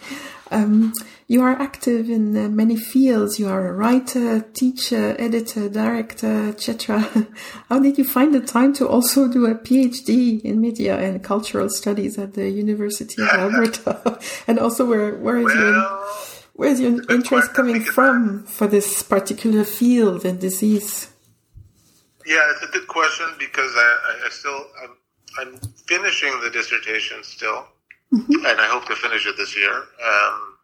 Um, 0.51 0.93
you 1.27 1.43
are 1.43 1.53
active 1.53 2.11
in 2.11 2.37
uh, 2.37 2.49
many 2.51 2.77
fields. 2.77 3.39
You 3.39 3.49
are 3.49 3.67
a 3.67 3.73
writer, 3.73 4.41
teacher, 4.41 5.17
editor, 5.19 5.69
director, 5.69 6.49
etc. 6.49 7.01
How 7.69 7.81
did 7.81 7.97
you 7.97 8.05
find 8.05 8.35
the 8.35 8.41
time 8.41 8.75
to 8.75 8.87
also 8.87 9.29
do 9.29 9.47
a 9.47 9.55
PhD 9.55 10.43
in 10.43 10.61
media 10.61 10.99
and 10.99 11.25
cultural 11.25 11.71
studies 11.71 12.19
at 12.19 12.35
the 12.35 12.51
University 12.51 13.23
of 13.23 13.29
Alberta? 13.29 14.21
and 14.47 14.59
also, 14.59 14.85
where 14.85 15.15
where 15.15 15.39
is 15.39 15.47
well, 15.47 15.57
your 15.57 16.07
where's 16.53 16.81
your 16.81 17.11
interest 17.11 17.55
coming 17.55 17.81
from 17.81 18.45
for 18.45 18.67
this 18.67 19.03
particular 19.03 19.65
field 19.65 20.27
and 20.27 20.39
disease? 20.39 21.11
Yeah, 22.27 22.43
it's 22.51 22.63
a 22.63 22.71
good 22.73 22.89
question 22.89 23.27
because 23.39 23.73
I, 23.75 24.21
I 24.27 24.29
still 24.29 24.67
I'm 24.83 24.97
I'm 25.39 25.57
finishing 25.87 26.41
the 26.43 26.51
dissertation 26.51 27.23
still, 27.23 27.67
mm-hmm. 28.13 28.47
and 28.47 28.61
I 28.61 28.67
hope 28.67 28.87
to 28.87 28.95
finish 28.95 29.27
it 29.27 29.37
this 29.37 29.57
year. 29.57 29.75
Um, 29.75 30.57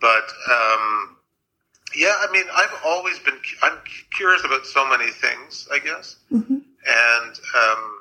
but 0.00 0.28
um, 0.50 1.16
yeah, 1.94 2.14
I 2.20 2.28
mean, 2.32 2.44
I've 2.54 2.74
always 2.84 3.18
been 3.20 3.38
I'm 3.62 3.78
curious 4.16 4.44
about 4.44 4.66
so 4.66 4.88
many 4.88 5.10
things, 5.10 5.68
I 5.72 5.78
guess, 5.78 6.16
mm-hmm. 6.32 6.54
and 6.54 7.34
um, 7.34 7.98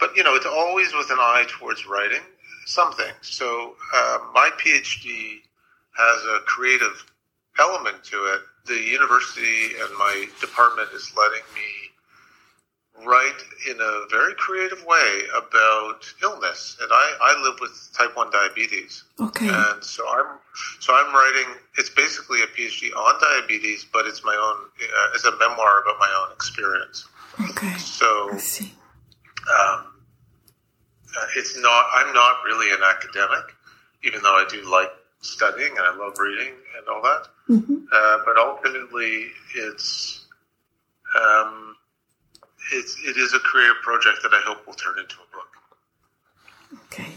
but 0.00 0.16
you 0.16 0.24
know, 0.24 0.34
it's 0.34 0.46
always 0.46 0.92
with 0.94 1.10
an 1.10 1.18
eye 1.18 1.46
towards 1.48 1.86
writing 1.86 2.22
something. 2.66 3.12
So 3.20 3.74
uh, 3.94 4.18
my 4.32 4.50
PhD 4.58 5.40
has 5.96 6.24
a 6.24 6.40
creative 6.46 7.04
element 7.58 8.02
to 8.04 8.16
it. 8.16 8.40
The 8.66 8.80
university 8.80 9.76
and 9.80 9.96
my 9.98 10.26
department 10.40 10.88
is 10.92 11.12
letting 11.16 11.44
me 11.54 11.83
write 13.02 13.42
in 13.68 13.80
a 13.80 14.06
very 14.10 14.34
creative 14.34 14.84
way 14.84 15.22
about 15.36 16.00
illness. 16.22 16.76
And 16.80 16.90
I, 16.92 17.12
I 17.20 17.42
live 17.42 17.58
with 17.60 17.90
type 17.96 18.16
1 18.16 18.30
diabetes. 18.30 19.04
Okay. 19.20 19.48
And 19.48 19.82
so 19.82 20.04
I'm, 20.08 20.38
so 20.80 20.94
I'm 20.94 21.12
writing, 21.12 21.54
it's 21.76 21.90
basically 21.90 22.42
a 22.42 22.46
PhD 22.46 22.94
on 22.96 23.20
diabetes, 23.20 23.84
but 23.92 24.06
it's 24.06 24.24
my 24.24 24.34
own, 24.34 24.66
uh, 24.80 25.14
it's 25.14 25.24
a 25.24 25.36
memoir 25.38 25.82
about 25.82 25.98
my 25.98 26.24
own 26.24 26.32
experience. 26.32 27.06
Okay. 27.50 27.74
So, 27.78 28.30
I 28.32 28.38
see. 28.38 28.72
Um, 29.42 29.86
uh, 31.16 31.26
it's 31.36 31.58
not, 31.58 31.86
I'm 31.94 32.14
not 32.14 32.44
really 32.44 32.72
an 32.72 32.80
academic, 32.82 33.54
even 34.04 34.22
though 34.22 34.34
I 34.34 34.46
do 34.48 34.70
like 34.70 34.90
studying 35.20 35.70
and 35.70 35.80
I 35.80 35.96
love 35.96 36.18
reading 36.18 36.52
and 36.78 36.88
all 36.88 37.02
that. 37.02 37.26
Mm-hmm. 37.48 37.74
Uh, 37.92 38.18
but 38.24 38.36
ultimately, 38.38 39.26
it's, 39.56 40.26
um, 41.20 41.76
it's, 42.72 42.96
it 43.04 43.16
is 43.16 43.34
a 43.34 43.38
creative 43.38 43.80
project 43.82 44.18
that 44.22 44.32
I 44.32 44.40
hope 44.44 44.66
will 44.66 44.74
turn 44.74 44.98
into 44.98 45.16
a 45.16 45.34
book. 45.34 46.84
Okay. 46.86 47.12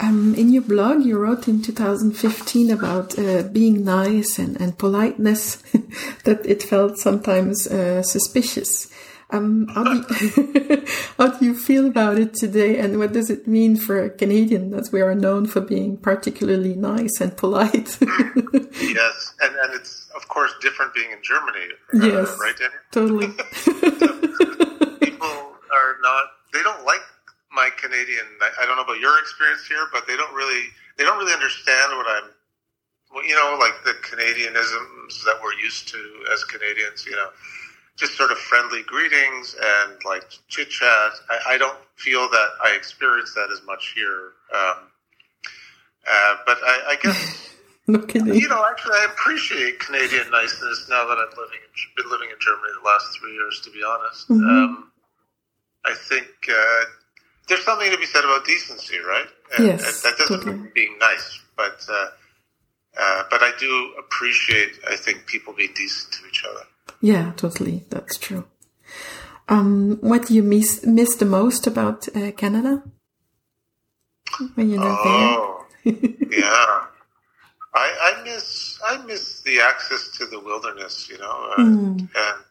Um, 0.00 0.34
in 0.34 0.50
your 0.50 0.62
blog, 0.62 1.04
you 1.04 1.18
wrote 1.18 1.46
in 1.46 1.60
2015 1.60 2.70
about 2.70 3.18
uh, 3.18 3.42
being 3.42 3.84
nice 3.84 4.38
and, 4.38 4.58
and 4.58 4.78
politeness, 4.78 5.56
that 6.24 6.40
it 6.46 6.62
felt 6.62 6.98
sometimes 6.98 7.66
uh, 7.66 8.02
suspicious. 8.02 8.90
Um, 9.28 9.68
how, 9.68 9.84
do 9.84 10.26
you, 10.26 10.84
how 11.18 11.28
do 11.28 11.44
you 11.44 11.54
feel 11.54 11.86
about 11.86 12.18
it 12.18 12.34
today, 12.34 12.78
and 12.78 12.98
what 12.98 13.12
does 13.12 13.28
it 13.28 13.46
mean 13.46 13.76
for 13.76 14.02
a 14.02 14.10
Canadian, 14.10 14.70
that 14.70 14.88
we 14.90 15.02
are 15.02 15.14
known 15.14 15.46
for 15.46 15.60
being 15.60 15.98
particularly 15.98 16.74
nice 16.74 17.20
and 17.20 17.36
polite? 17.36 17.98
yes, 18.00 19.34
and, 19.40 19.54
and 19.54 19.74
it's 19.74 19.99
course 20.30 20.52
different 20.62 20.94
being 20.94 21.10
in 21.10 21.18
Germany. 21.22 21.68
Uh, 21.92 22.06
yes, 22.06 22.38
right, 22.40 22.56
Danielle? 22.56 22.80
Totally. 22.90 23.26
People 25.04 25.34
are 25.68 25.96
not; 26.00 26.24
they 26.52 26.62
don't 26.62 26.84
like 26.86 27.02
my 27.52 27.68
Canadian. 27.76 28.24
I, 28.40 28.62
I 28.62 28.66
don't 28.66 28.76
know 28.76 28.84
about 28.84 29.00
your 29.00 29.18
experience 29.18 29.66
here, 29.66 29.86
but 29.92 30.06
they 30.06 30.16
don't 30.16 30.32
really 30.34 30.68
they 30.96 31.04
don't 31.04 31.18
really 31.18 31.34
understand 31.34 31.92
what 31.96 32.06
I'm. 32.08 32.30
Well, 33.12 33.26
you 33.26 33.34
know, 33.34 33.58
like 33.58 33.74
the 33.84 33.98
Canadianisms 34.06 35.24
that 35.24 35.40
we're 35.42 35.54
used 35.54 35.88
to 35.88 35.98
as 36.32 36.44
Canadians. 36.44 37.04
You 37.04 37.16
know 37.16 37.28
just 38.00 38.16
sort 38.16 38.32
of 38.32 38.38
friendly 38.38 38.82
greetings 38.84 39.54
and 39.62 39.92
like 40.06 40.24
chit 40.48 40.70
chat. 40.70 41.12
I, 41.28 41.54
I, 41.54 41.58
don't 41.58 41.76
feel 41.96 42.30
that 42.30 42.48
I 42.64 42.74
experience 42.74 43.34
that 43.34 43.50
as 43.52 43.60
much 43.66 43.92
here. 43.94 44.32
Um, 44.54 44.88
uh, 46.10 46.36
but 46.46 46.56
I, 46.64 46.92
I 46.92 46.96
guess 47.02 47.49
you 47.92 48.48
know, 48.48 48.64
actually, 48.70 48.94
I 48.94 49.08
appreciate 49.12 49.78
Canadian 49.80 50.30
niceness 50.30 50.86
now 50.88 51.06
that 51.06 51.18
I'm 51.18 51.30
living 51.36 51.60
in, 51.60 52.02
been 52.02 52.10
living 52.10 52.30
in 52.30 52.36
Germany 52.40 52.72
the 52.80 52.86
last 52.86 53.18
three 53.18 53.34
years. 53.34 53.60
To 53.64 53.70
be 53.70 53.82
honest, 53.82 54.28
mm-hmm. 54.28 54.48
um, 54.48 54.92
I 55.84 55.94
think 55.94 56.28
uh, 56.48 56.84
there's 57.48 57.64
something 57.64 57.90
to 57.90 57.98
be 57.98 58.06
said 58.06 58.24
about 58.24 58.44
decency, 58.44 58.98
right? 58.98 59.26
And, 59.56 59.66
yes, 59.66 59.84
and 59.84 60.12
that 60.12 60.18
doesn't 60.18 60.38
totally. 60.40 60.56
mean 60.56 60.72
being 60.74 60.98
nice, 60.98 61.40
but 61.56 61.84
uh, 61.90 62.08
uh, 62.98 63.24
but 63.30 63.42
I 63.42 63.52
do 63.58 63.94
appreciate. 63.98 64.78
I 64.88 64.96
think 64.96 65.26
people 65.26 65.52
being 65.52 65.72
decent 65.74 66.12
to 66.14 66.28
each 66.28 66.44
other. 66.44 66.64
Yeah, 67.00 67.32
totally. 67.36 67.84
That's 67.90 68.16
true. 68.18 68.44
Um, 69.48 69.98
what 70.00 70.26
do 70.26 70.34
you 70.34 70.42
miss 70.42 70.86
miss 70.86 71.16
the 71.16 71.24
most 71.24 71.66
about 71.66 72.08
uh, 72.14 72.30
Canada 72.32 72.82
when 74.54 74.70
you're 74.70 74.80
not 74.80 74.98
oh, 75.02 75.66
there? 75.84 75.94
yeah, 76.30 76.84
I, 77.72 78.16
I, 78.18 78.22
miss 78.24 78.78
I 78.84 79.04
miss 79.04 79.42
the 79.42 79.60
access 79.60 80.10
to 80.18 80.26
the 80.26 80.40
wilderness, 80.40 81.08
you 81.08 81.18
know, 81.18 81.52
uh, 81.56 81.60
mm. 81.60 82.00
and 82.00 82.44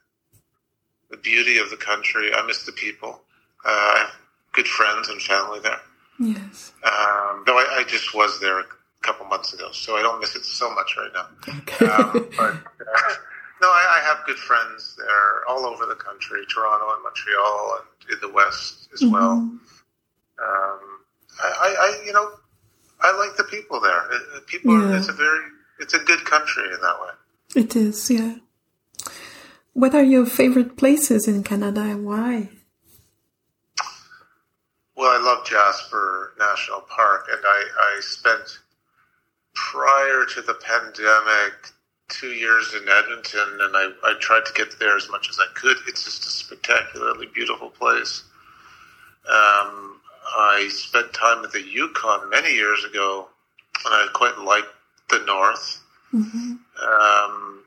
the 1.10 1.18
beauty 1.18 1.58
of 1.58 1.70
the 1.70 1.78
country. 1.78 2.34
I 2.34 2.46
miss 2.46 2.66
the 2.66 2.72
people. 2.72 3.22
Uh, 3.66 3.70
I 3.70 4.00
have 4.06 4.16
good 4.54 4.68
friends 4.68 5.10
and 5.10 5.22
family 5.22 5.60
there. 5.60 5.80
Yes. 6.20 6.74
Um, 6.84 7.44
though 7.46 7.58
I, 7.58 7.80
I, 7.80 7.84
just 7.88 8.14
was 8.14 8.40
there 8.40 8.60
a 8.60 8.66
couple 9.02 9.26
months 9.26 9.54
ago, 9.54 9.72
so 9.72 9.96
I 9.96 10.02
don't 10.02 10.20
miss 10.20 10.36
it 10.36 10.44
so 10.44 10.74
much 10.74 10.96
right 10.98 11.12
now. 11.14 11.28
Okay. 11.60 11.86
Um, 11.86 12.12
but 12.38 12.52
uh, 12.52 12.56
no, 13.62 13.68
I, 13.68 14.02
I, 14.02 14.02
have 14.04 14.26
good 14.26 14.38
friends 14.38 14.98
there 14.98 15.48
all 15.48 15.66
over 15.66 15.86
the 15.86 15.96
country, 15.96 16.46
Toronto 16.54 16.94
and 16.94 17.04
Montreal, 17.04 17.80
and 17.80 18.14
in 18.14 18.20
the 18.28 18.34
West 18.34 18.90
as 18.94 19.02
mm-hmm. 19.02 19.14
well. 19.14 19.32
Um, 19.32 21.00
I, 21.42 21.76
I 21.80 22.04
you 22.06 22.12
know, 22.12 22.32
I 23.02 23.16
like 23.18 23.38
the 23.38 23.46
people 23.46 23.80
there. 23.80 24.10
People, 24.48 24.80
yeah. 24.80 24.98
it's 24.98 25.10
a 25.10 25.14
very, 25.14 25.40
it's 25.80 25.94
a 25.94 26.00
good 26.00 26.26
country 26.26 26.66
in 26.66 26.82
that 26.82 26.98
way. 27.02 27.62
It 27.62 27.76
is, 27.76 28.10
yeah. 28.12 28.36
What 29.74 29.96
are 29.96 30.04
your 30.04 30.26
favorite 30.26 30.76
places 30.76 31.28
in 31.28 31.44
Canada 31.44 31.82
and 31.82 32.06
why? 32.06 32.50
Well, 34.96 35.10
I 35.10 35.24
love 35.24 35.46
Jasper 35.46 36.34
National 36.38 36.82
Park, 36.82 37.28
and 37.32 37.40
I, 37.46 37.64
I 37.96 38.00
spent 38.02 38.60
prior 39.54 40.26
to 40.26 40.42
the 40.42 40.56
pandemic 40.56 41.54
two 42.10 42.32
years 42.32 42.74
in 42.74 42.90
Edmonton, 42.90 43.60
and 43.62 43.78
I, 43.78 43.92
I 44.04 44.16
tried 44.20 44.46
to 44.46 44.54
get 44.54 44.78
there 44.80 44.98
as 44.98 45.10
much 45.10 45.30
as 45.30 45.40
I 45.40 45.46
could. 45.54 45.78
It's 45.88 46.04
just 46.04 46.26
a 46.26 46.30
spectacularly 46.30 47.28
beautiful 47.34 47.70
place. 47.70 48.24
Um, 49.30 49.99
I 50.36 50.70
spent 50.72 51.14
time 51.14 51.44
at 51.44 51.52
the 51.52 51.62
Yukon 51.62 52.30
many 52.30 52.54
years 52.54 52.84
ago, 52.84 53.28
and 53.86 53.94
I 53.94 54.08
quite 54.14 54.38
liked 54.40 54.68
the 55.10 55.20
North. 55.26 55.84
Mm-hmm. 56.14 56.52
Um, 56.52 57.64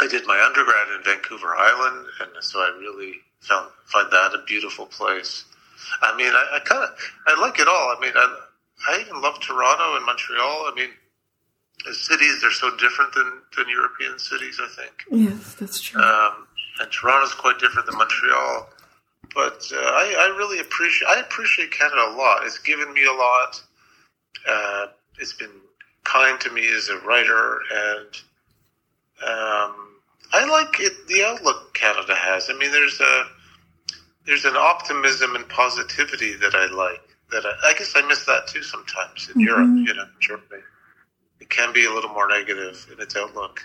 I 0.00 0.08
did 0.08 0.26
my 0.26 0.42
undergrad 0.44 0.88
in 0.96 1.04
Vancouver 1.04 1.54
Island, 1.54 2.06
and 2.20 2.30
so 2.44 2.60
I 2.60 2.76
really 2.78 3.14
found 3.40 3.70
find 3.86 4.10
that 4.10 4.34
a 4.34 4.42
beautiful 4.46 4.86
place. 4.86 5.44
I 6.02 6.16
mean, 6.16 6.32
I, 6.32 6.56
I 6.56 6.58
kind 6.60 6.82
of 6.84 6.90
I 7.26 7.40
like 7.40 7.58
it 7.58 7.68
all. 7.68 7.94
I 7.96 7.98
mean, 8.00 8.12
I, 8.14 8.40
I 8.88 9.00
even 9.00 9.20
love 9.20 9.40
Toronto 9.40 9.96
and 9.96 10.04
Montreal. 10.04 10.66
I 10.66 10.72
mean, 10.74 10.90
the 11.84 11.94
cities 11.94 12.40
they're 12.40 12.50
so 12.50 12.74
different 12.76 13.12
than, 13.14 13.30
than 13.56 13.68
European 13.68 14.18
cities. 14.18 14.60
I 14.62 14.68
think. 14.68 15.04
Yes, 15.10 15.54
that's 15.54 15.80
true. 15.80 16.02
Um, 16.02 16.46
and 16.80 16.90
Toronto's 16.90 17.34
quite 17.34 17.58
different 17.58 17.86
than 17.86 17.96
Montreal. 17.96 18.68
But 19.34 19.66
uh, 19.72 19.76
I, 19.76 20.30
I 20.30 20.36
really 20.36 20.60
appreciate 20.60 21.08
I 21.08 21.20
appreciate 21.20 21.72
Canada 21.72 22.10
a 22.10 22.14
lot. 22.16 22.44
It's 22.44 22.58
given 22.58 22.92
me 22.92 23.04
a 23.04 23.12
lot. 23.12 23.60
Uh, 24.48 24.86
it's 25.18 25.32
been 25.32 25.50
kind 26.04 26.38
to 26.40 26.50
me 26.50 26.68
as 26.72 26.88
a 26.88 26.98
writer, 26.98 27.58
and 27.72 28.06
um, 29.22 29.94
I 30.32 30.46
like 30.48 30.80
it, 30.80 30.92
the 31.08 31.24
outlook 31.24 31.74
Canada 31.74 32.14
has. 32.14 32.48
I 32.48 32.56
mean, 32.58 32.70
there's 32.70 33.00
a 33.00 33.24
there's 34.26 34.44
an 34.44 34.56
optimism 34.56 35.34
and 35.34 35.48
positivity 35.48 36.34
that 36.36 36.54
I 36.54 36.66
like. 36.66 37.00
That 37.30 37.44
I, 37.44 37.70
I 37.70 37.74
guess 37.74 37.92
I 37.96 38.06
miss 38.06 38.24
that 38.26 38.46
too 38.46 38.62
sometimes 38.62 39.28
in 39.28 39.32
mm-hmm. 39.32 39.40
Europe. 39.40 39.88
You 39.88 39.94
know, 39.94 40.06
Germany, 40.20 40.62
it 41.40 41.50
can 41.50 41.72
be 41.72 41.86
a 41.86 41.90
little 41.92 42.10
more 42.10 42.28
negative 42.28 42.86
in 42.92 43.00
its 43.00 43.16
outlook. 43.16 43.60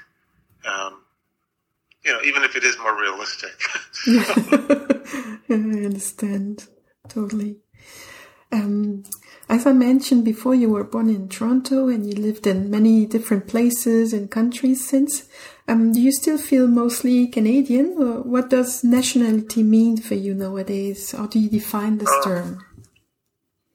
Um, 0.65 1.01
you 2.03 2.13
know, 2.13 2.21
even 2.23 2.43
if 2.43 2.55
it 2.55 2.63
is 2.63 2.77
more 2.77 2.99
realistic. 2.99 3.59
I 5.49 5.53
understand 5.85 6.67
totally. 7.07 7.57
Um, 8.51 9.03
as 9.47 9.65
I 9.65 9.73
mentioned 9.73 10.25
before, 10.25 10.55
you 10.55 10.69
were 10.69 10.83
born 10.83 11.09
in 11.09 11.27
Toronto 11.27 11.87
and 11.87 12.05
you 12.05 12.13
lived 12.13 12.47
in 12.47 12.69
many 12.69 13.05
different 13.05 13.47
places 13.47 14.13
and 14.13 14.29
countries 14.29 14.87
since. 14.87 15.27
Um, 15.67 15.91
do 15.91 15.99
you 15.99 16.11
still 16.11 16.37
feel 16.37 16.67
mostly 16.67 17.27
Canadian? 17.27 17.95
Or 17.97 18.21
what 18.21 18.49
does 18.49 18.83
nationality 18.83 19.63
mean 19.63 19.97
for 19.97 20.15
you 20.15 20.33
nowadays? 20.33 21.11
How 21.11 21.27
do 21.27 21.39
you 21.39 21.49
define 21.49 21.97
this 21.97 22.09
oh, 22.11 22.21
term? 22.23 22.65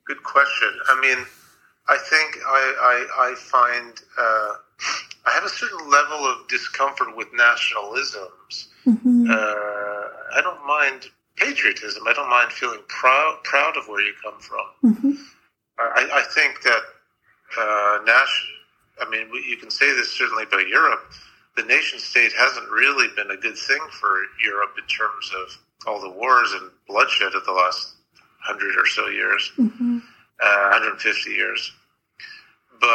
Good 0.07 0.23
question. 0.23 0.73
I 0.89 1.01
mean, 1.01 1.25
I 1.89 1.99
think 1.99 2.39
I, 2.47 3.07
I, 3.19 3.31
I 3.31 3.35
find 3.35 4.01
uh, 4.19 4.55
I 5.27 5.31
have 5.33 5.45
a 5.45 5.49
certain 5.49 5.91
level 5.91 6.27
of 6.27 6.49
discomfort 6.49 7.17
with 7.17 7.29
nationalisms. 7.33 8.69
Mm-hmm. 8.87 9.31
Uh, 9.31 9.35
I 9.35 10.41
don't 10.43 10.67
mind 10.67 11.07
patriotism. 11.37 12.05
I 12.07 12.13
don't 12.13 12.29
mind 12.29 12.53
feeling 12.53 12.81
proud 12.89 13.39
proud 13.45 13.77
of 13.77 13.89
where 13.89 14.03
you 14.03 14.13
come 14.23 14.39
from. 14.39 14.67
Mm-hmm. 14.85 15.13
I, 15.79 16.09
I, 16.13 16.23
think 16.35 16.63
that 16.63 16.83
uh, 17.59 17.99
national. 18.05 18.51
I 19.01 19.11
mean, 19.11 19.29
you 19.49 19.57
can 19.57 19.71
say 19.71 19.93
this 19.95 20.11
certainly 20.13 20.45
about 20.45 20.69
Europe. 20.69 21.11
The 21.57 21.63
nation 21.63 21.99
state 21.99 22.33
hasn't 22.33 22.69
really 22.71 23.09
been 23.17 23.31
a 23.31 23.37
good 23.37 23.57
thing 23.57 23.81
for 23.91 24.23
Europe 24.45 24.77
in 24.79 24.87
terms 24.87 25.31
of 25.43 25.59
all 25.87 26.01
the 26.01 26.11
wars 26.11 26.53
and 26.53 26.71
bloodshed 26.87 27.35
of 27.35 27.45
the 27.45 27.53
last 27.53 27.95
hundred 28.41 28.77
or 28.77 28.87
so 28.87 29.09
years, 29.09 29.53
mm-hmm. 29.57 29.99
uh, 30.43 30.69
150 30.71 31.31
years. 31.31 31.73
But 32.81 32.89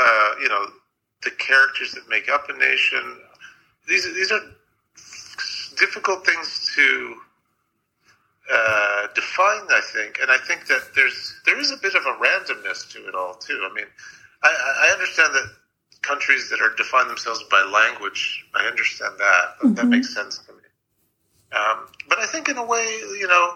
uh, 0.00 0.34
you 0.40 0.48
know, 0.48 0.66
the 1.22 1.30
characters 1.30 1.92
that 1.92 2.08
make 2.08 2.28
up 2.28 2.48
a 2.48 2.56
nation. 2.56 3.18
These 3.88 4.04
these 4.14 4.32
are 4.32 4.40
difficult 5.76 6.26
things 6.26 6.72
to 6.74 7.16
uh, 8.52 9.06
define, 9.14 9.66
I 9.70 9.80
think, 9.92 10.18
and 10.20 10.30
I 10.30 10.38
think 10.38 10.66
that 10.66 10.90
there's 10.94 11.40
there 11.44 11.58
is 11.58 11.70
a 11.70 11.76
bit 11.76 11.94
of 11.94 12.02
a 12.02 12.14
randomness 12.18 12.90
to 12.92 13.08
it 13.08 13.14
all 13.14 13.34
too. 13.34 13.66
I 13.68 13.74
mean, 13.74 13.86
I, 14.42 14.86
I 14.88 14.92
understand 14.92 15.34
that 15.34 15.50
countries 16.02 16.48
that 16.50 16.60
are 16.60 16.74
define 16.76 17.08
themselves 17.08 17.42
by 17.50 17.62
language, 17.62 18.46
I 18.54 18.64
understand 18.66 19.14
that. 19.18 19.44
Mm-hmm. 19.58 19.74
That 19.74 19.86
makes 19.86 20.14
sense 20.14 20.38
to 20.38 20.52
me. 20.52 20.58
Um, 21.52 21.88
but 22.08 22.18
I 22.18 22.26
think, 22.26 22.48
in 22.48 22.58
a 22.58 22.64
way, 22.64 22.84
you 23.18 23.26
know, 23.26 23.54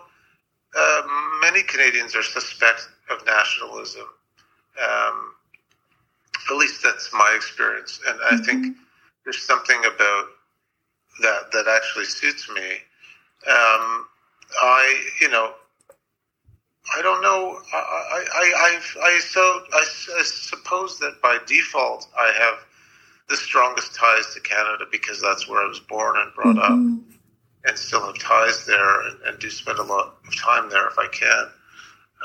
uh, 0.79 1.03
many 1.41 1.63
Canadians 1.63 2.17
are 2.17 2.23
suspect 2.23 2.89
of 3.11 3.25
nationalism. 3.27 4.07
Um, 4.83 5.35
at 6.53 6.59
least 6.59 6.83
that's 6.83 7.11
my 7.13 7.33
experience, 7.35 8.01
and 8.07 8.19
I 8.21 8.35
mm-hmm. 8.35 8.45
think 8.45 8.77
there's 9.25 9.43
something 9.43 9.79
about 9.79 10.27
that 11.23 11.53
that 11.53 11.67
actually 11.69 12.05
suits 12.05 12.49
me. 12.51 12.73
Um, 13.49 14.07
I, 14.61 15.05
you 15.21 15.31
know, 15.31 15.55
I 16.97 17.03
don't 17.03 17.23
know. 17.23 17.59
I, 17.73 17.77
I, 17.77 18.53
I, 18.57 18.81
I, 19.03 19.21
so 19.21 19.41
I, 19.41 19.85
I 20.19 20.23
suppose 20.23 20.99
that 20.99 21.21
by 21.23 21.39
default 21.47 22.07
I 22.19 22.33
have 22.39 22.59
the 23.29 23.37
strongest 23.37 23.95
ties 23.95 24.35
to 24.35 24.41
Canada 24.41 24.85
because 24.91 25.21
that's 25.21 25.49
where 25.49 25.65
I 25.65 25.67
was 25.67 25.81
born 25.81 26.17
and 26.19 26.35
brought 26.35 26.57
mm-hmm. 26.57 26.97
up, 26.99 27.05
and 27.65 27.79
still 27.79 28.05
have 28.05 28.19
ties 28.19 28.67
there, 28.67 29.09
and, 29.09 29.23
and, 29.23 29.39
do 29.39 29.49
spend 29.49 29.79
a 29.79 29.85
lot 29.85 30.17
of 30.27 30.37
time 30.37 30.69
there 30.69 30.87
if 30.87 30.99
I 30.99 31.07
can. 31.09 31.45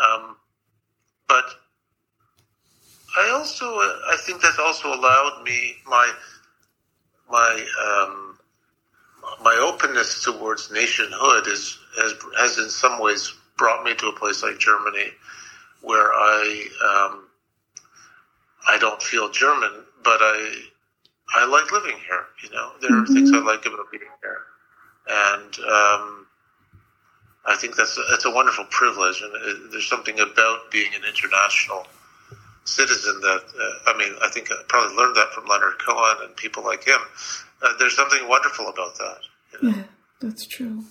Um, 0.04 0.36
but 1.28 1.46
I 3.18 3.32
also, 3.32 3.66
I 3.66 4.18
think 4.20 4.42
that's 4.42 4.60
also 4.60 4.94
allowed 4.94 5.42
me 5.44 5.78
my 5.88 6.14
my 7.30 7.66
um, 7.84 8.38
my 9.44 9.56
openness 9.60 10.24
towards 10.24 10.72
nationhood 10.72 11.48
is 11.48 11.80
has 11.98 12.14
has 12.38 12.58
in 12.60 12.70
some 12.70 13.02
ways 13.02 13.34
brought 13.58 13.84
me 13.84 13.96
to 13.96 14.08
a 14.10 14.14
place 14.14 14.44
like 14.44 14.60
Germany, 14.60 15.10
where 15.82 16.12
I 16.14 16.68
um, 16.86 17.28
I 18.68 18.78
don't 18.78 19.02
feel 19.02 19.30
German, 19.30 19.72
but 20.04 20.20
I 20.22 20.62
I 21.36 21.46
like 21.48 21.72
living 21.72 21.98
here. 22.08 22.26
You 22.44 22.52
know, 22.52 22.72
there 22.82 22.92
are 22.92 23.02
mm-hmm. 23.02 23.14
things 23.16 23.32
I 23.34 23.40
like 23.40 23.66
about 23.66 23.92
being 23.92 24.04
here, 24.22 24.42
and 25.10 25.60
um, 25.60 26.28
I 27.48 27.56
think 27.56 27.76
that's 27.76 27.98
a, 27.98 28.02
that's 28.12 28.26
a 28.26 28.32
wonderful 28.32 28.66
privilege. 28.70 29.24
And 29.24 29.34
uh, 29.34 29.72
there's 29.72 29.90
something 29.90 30.20
about 30.20 30.70
being 30.72 30.94
an 30.94 31.02
international 31.04 31.88
citizen 32.68 33.20
that 33.22 33.44
uh, 33.60 33.92
I 33.92 33.98
mean, 33.98 34.14
I 34.22 34.30
think 34.30 34.52
I 34.52 34.56
probably 34.68 34.96
learned 34.96 35.16
that 35.16 35.32
from 35.34 35.46
Leonard 35.46 35.80
Cohen 35.80 36.18
and 36.26 36.36
people 36.36 36.64
like 36.64 36.84
him. 36.84 37.00
Uh, 37.62 37.74
there's 37.80 37.96
something 37.96 38.28
wonderful 38.28 38.68
about 38.68 38.98
that. 38.98 39.18
You 39.54 39.70
know? 39.70 39.78
Yeah, 39.78 39.84
that's 40.22 40.46
true. 40.46 40.84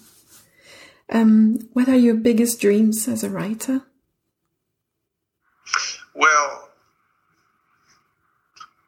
Um, 1.10 1.68
what 1.72 1.88
are 1.88 1.96
your 1.96 2.16
biggest 2.16 2.60
dreams 2.60 3.06
as 3.06 3.22
a 3.22 3.30
writer? 3.30 3.82
Well, 6.14 6.70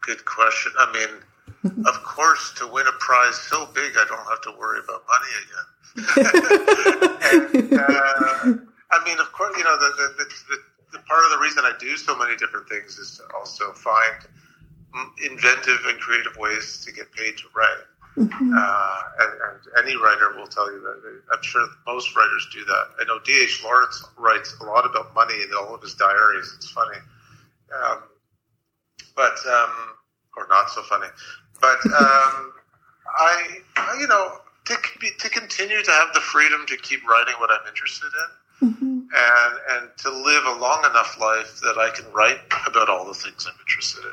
good 0.00 0.24
question. 0.24 0.72
I 0.78 0.92
mean, 0.92 1.84
of 1.86 2.02
course, 2.02 2.52
to 2.54 2.66
win 2.66 2.86
a 2.86 2.92
prize 2.92 3.36
so 3.36 3.66
big, 3.66 3.92
I 3.96 4.04
don't 4.08 4.26
have 4.26 4.40
to 4.42 4.52
worry 4.58 4.80
about 4.82 5.04
money 5.06 5.32
again. 5.44 5.66
and, 7.72 7.72
uh, 7.74 8.64
I 8.90 9.04
mean, 9.04 9.18
of 9.18 9.30
course, 9.32 9.56
you 9.56 9.64
know, 9.64 9.78
the, 9.78 9.92
the, 9.96 10.14
the, 10.16 10.24
the, 10.24 10.56
part 11.08 11.24
of 11.24 11.30
the 11.30 11.38
reason 11.38 11.64
I 11.64 11.72
do 11.80 11.96
so 11.96 12.16
many 12.16 12.36
different 12.36 12.68
things 12.68 12.98
is 12.98 13.16
to 13.16 13.24
also 13.36 13.72
find 13.72 14.24
inventive 15.24 15.78
and 15.86 15.98
creative 16.00 16.36
ways 16.36 16.84
to 16.84 16.92
get 16.92 17.10
paid 17.12 17.36
to 17.38 17.44
write. 17.56 17.84
Mm-hmm. 18.16 18.52
Uh, 18.56 19.00
and, 19.20 19.32
and, 19.32 19.86
any 19.86 19.96
writer 19.96 20.34
will 20.36 20.48
tell 20.48 20.70
you 20.72 20.80
that. 20.80 21.22
I'm 21.32 21.42
sure 21.42 21.64
most 21.86 22.16
writers 22.16 22.48
do 22.52 22.64
that. 22.64 22.86
I 23.00 23.04
know 23.04 23.20
D.H. 23.24 23.62
Lawrence 23.62 24.04
writes 24.16 24.56
a 24.60 24.64
lot 24.64 24.84
about 24.84 25.14
money 25.14 25.34
in 25.34 25.50
all 25.56 25.74
of 25.74 25.82
his 25.82 25.94
diaries. 25.94 26.52
It's 26.56 26.70
funny. 26.70 26.98
Um, 27.72 28.02
but, 29.14 29.38
um, 29.46 29.70
or 30.36 30.48
not 30.48 30.68
so 30.70 30.82
funny. 30.82 31.06
But 31.60 31.78
um, 31.86 32.52
I, 33.16 33.58
I, 33.76 33.96
you 34.00 34.08
know, 34.08 34.38
to, 34.64 34.76
to 35.20 35.28
continue 35.28 35.82
to 35.82 35.90
have 35.90 36.12
the 36.12 36.20
freedom 36.20 36.66
to 36.66 36.76
keep 36.76 37.06
writing 37.06 37.34
what 37.38 37.50
I'm 37.50 37.68
interested 37.68 38.10
in. 38.62 38.68
Mm-hmm. 38.68 38.87
And, 39.10 39.54
and 39.70 39.90
to 39.98 40.10
live 40.10 40.44
a 40.44 40.60
long 40.60 40.84
enough 40.84 41.18
life 41.18 41.60
that 41.62 41.78
I 41.78 41.90
can 41.90 42.12
write 42.12 42.40
about 42.66 42.88
all 42.88 43.06
the 43.06 43.14
things 43.14 43.46
I'm 43.46 43.58
interested 43.60 44.04
in. 44.04 44.12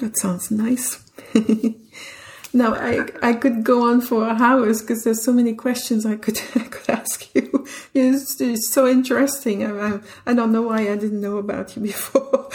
That 0.00 0.18
sounds 0.18 0.50
nice. 0.50 1.02
now 2.52 2.74
I 2.74 3.06
I 3.22 3.34
could 3.34 3.64
go 3.64 3.88
on 3.88 4.00
for 4.00 4.28
hours 4.28 4.80
because 4.80 5.04
there's 5.04 5.22
so 5.22 5.32
many 5.32 5.54
questions 5.54 6.04
I 6.04 6.16
could 6.16 6.40
I 6.56 6.60
could 6.60 6.88
ask 6.90 7.34
you. 7.34 7.66
It's, 7.94 8.40
it's 8.40 8.72
so 8.72 8.88
interesting. 8.88 9.64
I, 9.64 9.94
I, 9.94 10.00
I 10.26 10.34
don't 10.34 10.52
know 10.52 10.62
why 10.62 10.90
I 10.90 10.96
didn't 10.96 11.20
know 11.20 11.36
about 11.38 11.76
you 11.76 11.82
before, 11.92 12.48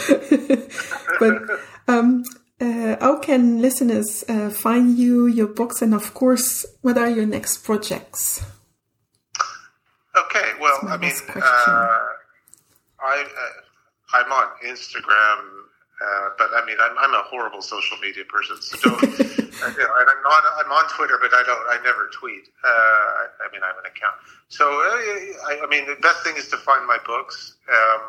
but 1.18 1.42
um, 1.88 2.24
uh, 2.60 2.96
how 3.00 3.18
can 3.18 3.60
listeners 3.60 4.24
uh, 4.28 4.50
find 4.50 4.98
you, 4.98 5.26
your 5.26 5.46
books, 5.46 5.82
and 5.82 5.94
of 5.94 6.14
course, 6.14 6.66
what 6.82 6.98
are 6.98 7.10
your 7.10 7.26
next 7.26 7.58
projects? 7.58 8.44
Okay, 10.16 10.52
well, 10.60 10.78
I 10.88 10.96
mean, 10.96 11.12
uh, 11.28 11.98
I 13.00 13.24
uh, 13.24 14.16
I'm 14.16 14.32
on 14.32 14.48
Instagram, 14.64 15.38
uh, 16.00 16.30
but 16.38 16.48
I 16.54 16.64
mean, 16.66 16.76
I'm, 16.80 16.96
I'm 16.98 17.12
a 17.12 17.22
horrible 17.28 17.60
social 17.60 17.98
media 17.98 18.24
person, 18.24 18.56
so 18.60 18.76
don't. 18.78 19.02
you 19.02 19.84
know, 19.84 19.94
and 20.00 20.08
I'm 20.08 20.22
not. 20.22 20.42
I'm 20.64 20.72
on 20.72 20.88
Twitter, 20.96 21.18
but 21.20 21.34
I 21.34 21.42
don't. 21.44 21.66
I 21.68 21.78
never 21.84 22.08
tweet. 22.12 22.48
Uh, 22.64 22.68
I, 22.68 23.26
I, 23.44 23.52
mean, 23.52 23.62
I 23.62 23.68
have 23.68 23.76
an 23.76 23.86
account. 23.86 24.16
So, 24.48 24.64
I, 24.64 25.60
I, 25.62 25.66
mean, 25.68 25.86
the 25.86 25.96
best 26.00 26.24
thing 26.24 26.36
is 26.36 26.48
to 26.48 26.56
find 26.56 26.86
my 26.86 26.98
books. 27.04 27.56
Um, 27.68 28.00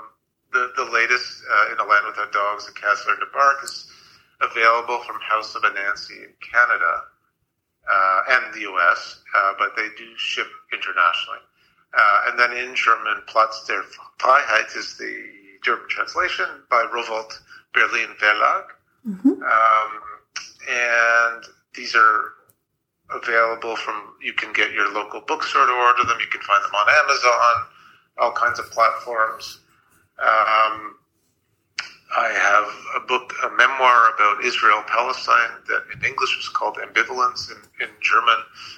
the 0.54 0.72
the 0.78 0.90
latest, 0.90 1.44
"In 1.72 1.80
a 1.80 1.84
Land 1.84 2.06
Without 2.08 2.32
Dogs," 2.32 2.68
and 2.68 2.76
"Cats 2.76 3.04
Learn 3.08 3.20
to 3.20 3.28
Bark" 3.34 3.58
is 3.64 3.92
available 4.42 5.00
from 5.04 5.20
House 5.20 5.56
of 5.56 5.64
Anansi 5.64 6.24
in 6.24 6.34
Canada 6.40 7.04
uh, 7.88 8.22
and 8.30 8.54
the 8.54 8.62
US, 8.72 9.20
uh, 9.36 9.54
but 9.58 9.76
they 9.76 9.88
do 9.98 10.08
ship 10.18 10.48
internationally. 10.72 11.40
Uh, 11.94 12.20
and 12.28 12.40
then 12.40 12.52
in 12.52 12.76
German, 12.76 13.22
Platz 13.28 13.66
der 13.66 13.84
Freiheit 14.20 14.76
is 14.76 14.98
the 14.98 15.24
German 15.64 15.88
translation 15.90 16.46
by 16.70 16.86
Rowohlt 16.94 17.40
Berlin 17.74 18.10
Verlag. 18.20 18.66
Mm-hmm. 19.08 19.42
Um, 19.42 19.92
and 20.70 21.44
these 21.76 21.96
are 21.96 22.34
available 23.10 23.76
from, 23.76 24.16
you 24.22 24.34
can 24.34 24.52
get 24.54 24.72
your 24.74 24.92
local 24.94 25.22
bookstore 25.22 25.66
to 25.66 25.72
order 25.72 26.04
them. 26.04 26.18
You 26.20 26.28
can 26.28 26.42
find 26.42 26.64
them 26.64 26.76
on 26.76 26.88
Amazon, 27.06 27.66
all 28.18 28.32
kinds 28.32 28.60
of 28.60 28.70
platforms. 28.72 29.60
Um, 30.20 30.96
I 32.16 32.30
have 32.30 33.02
a 33.04 33.06
book, 33.06 33.34
a 33.44 33.50
memoir 33.56 34.14
about 34.16 34.44
Israel 34.44 34.84
Palestine 34.88 35.52
that 35.68 35.84
in 35.94 36.04
English 36.06 36.36
was 36.38 36.50
called 36.50 36.78
Ambivalence, 36.78 37.52
in, 37.52 37.58
in 37.86 37.90
German, 38.02 38.38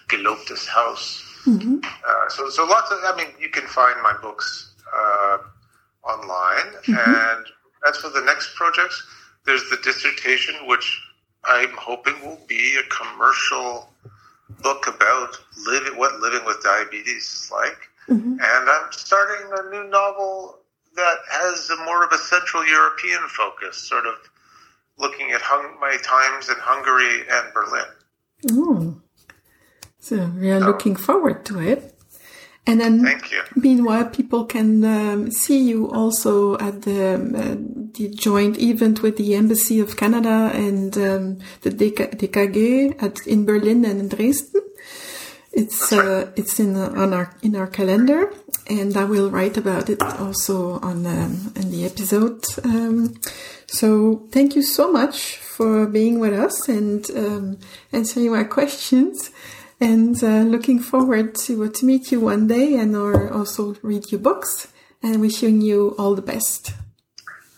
Gelobtes 0.10 0.68
Haus. 0.68 1.24
Mm-hmm. 1.46 1.78
Uh, 1.84 2.30
so, 2.30 2.50
so 2.50 2.66
lots 2.66 2.92
of, 2.92 3.00
I 3.04 3.16
mean, 3.16 3.28
you 3.40 3.50
can 3.50 3.66
find 3.68 4.02
my 4.02 4.14
books 4.22 4.74
uh, 4.94 5.38
online. 6.04 6.74
Mm-hmm. 6.84 6.94
And 6.96 7.46
as 7.88 7.98
for 7.98 8.10
the 8.10 8.22
next 8.22 8.56
projects, 8.56 9.02
there's 9.46 9.70
the 9.70 9.78
dissertation, 9.84 10.56
which 10.66 11.02
I'm 11.46 11.72
hoping 11.72 12.20
will 12.22 12.40
be 12.48 12.78
a 12.78 12.84
commercial 12.94 13.90
book 14.62 14.88
about 14.88 15.40
living, 15.66 15.98
what 15.98 16.20
living 16.20 16.46
with 16.46 16.62
diabetes 16.64 17.24
is 17.24 17.52
like. 17.52 17.78
Mm-hmm. 18.10 18.34
And 18.34 18.70
I'm 18.70 18.92
starting 18.92 19.48
a 19.52 19.70
new 19.70 19.90
novel 19.90 20.60
that 20.96 21.18
has 21.30 21.70
a 21.70 21.78
more 21.86 22.04
of 22.04 22.12
a 22.12 22.18
Central 22.18 22.66
European 22.66 23.22
focus, 23.30 23.78
sort 23.78 24.06
of 24.06 24.16
looking 24.98 25.32
at 25.32 25.42
hung- 25.42 25.80
my 25.80 25.98
times 26.04 26.50
in 26.50 26.56
Hungary 26.58 27.22
and 27.30 27.54
Berlin. 27.54 27.86
Oh, 28.52 29.02
so 30.00 30.32
we 30.40 30.50
are 30.52 30.60
looking 30.60 30.96
forward 30.96 31.46
to 31.46 31.60
it. 31.60 31.96
And 32.66 32.80
then, 32.80 33.20
meanwhile, 33.56 34.06
people 34.06 34.46
can 34.46 34.86
um, 34.86 35.32
see 35.32 35.58
you 35.58 35.90
also 35.92 36.56
at 36.60 36.84
the, 36.84 37.16
uh, 37.16 37.56
the 37.94 38.10
joint 38.10 38.60
event 38.60 39.02
with 39.02 39.18
the 39.18 39.34
Embassy 39.34 39.80
of 39.80 39.98
Canada 39.98 40.52
and 40.54 40.96
um, 40.98 41.40
the 41.62 41.72
DKG 41.72 43.02
at, 43.02 43.26
in 43.26 43.46
Berlin 43.46 43.86
and 43.86 44.00
in 44.00 44.10
Dresden. 44.10 44.62
It's 45.52 45.92
uh, 45.92 46.32
it's 46.36 46.60
in 46.60 46.76
uh, 46.76 46.94
on 46.96 47.12
our 47.12 47.36
in 47.42 47.56
our 47.56 47.66
calendar, 47.66 48.32
and 48.70 48.96
I 48.96 49.04
will 49.06 49.32
write 49.32 49.58
about 49.58 49.90
it 49.90 50.02
also 50.04 50.80
on 50.80 51.08
um, 51.08 51.52
in 51.56 51.72
the 51.72 51.86
episode. 51.86 52.46
Um, 52.64 53.16
so 53.66 54.28
thank 54.32 54.56
you 54.56 54.62
so 54.62 54.92
much 54.92 55.38
for 55.38 55.88
being 55.88 56.20
with 56.20 56.34
us 56.34 56.70
and 56.70 57.10
um, 57.16 57.60
answering 57.92 58.32
my 58.32 58.44
questions 58.44 59.32
and 59.80 60.22
uh, 60.24 60.42
looking 60.42 60.80
forward 60.80 61.36
to, 61.36 61.70
to 61.70 61.86
meet 61.86 62.12
you 62.12 62.20
one 62.20 62.48
day 62.48 62.76
and 62.76 62.96
or 62.96 63.32
also 63.32 63.76
read 63.82 64.12
your 64.12 64.20
books 64.20 64.68
and 65.02 65.22
wishing 65.22 65.62
you 65.62 65.96
all 65.98 66.16
the 66.16 66.22
best. 66.22 66.74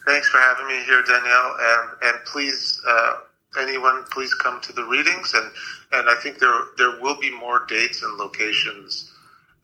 Thanks 0.05 0.29
for 0.29 0.39
having 0.39 0.67
me 0.67 0.83
here, 0.85 1.03
Danielle, 1.03 1.55
and 1.59 1.89
and 2.03 2.25
please 2.25 2.81
uh, 2.87 3.13
anyone 3.59 4.03
please 4.11 4.33
come 4.33 4.59
to 4.61 4.73
the 4.73 4.83
readings 4.83 5.33
and 5.33 5.51
and 5.91 6.09
I 6.09 6.15
think 6.15 6.39
there 6.39 6.59
there 6.77 6.99
will 7.01 7.17
be 7.19 7.31
more 7.31 7.65
dates 7.67 8.01
and 8.03 8.17
locations 8.17 9.11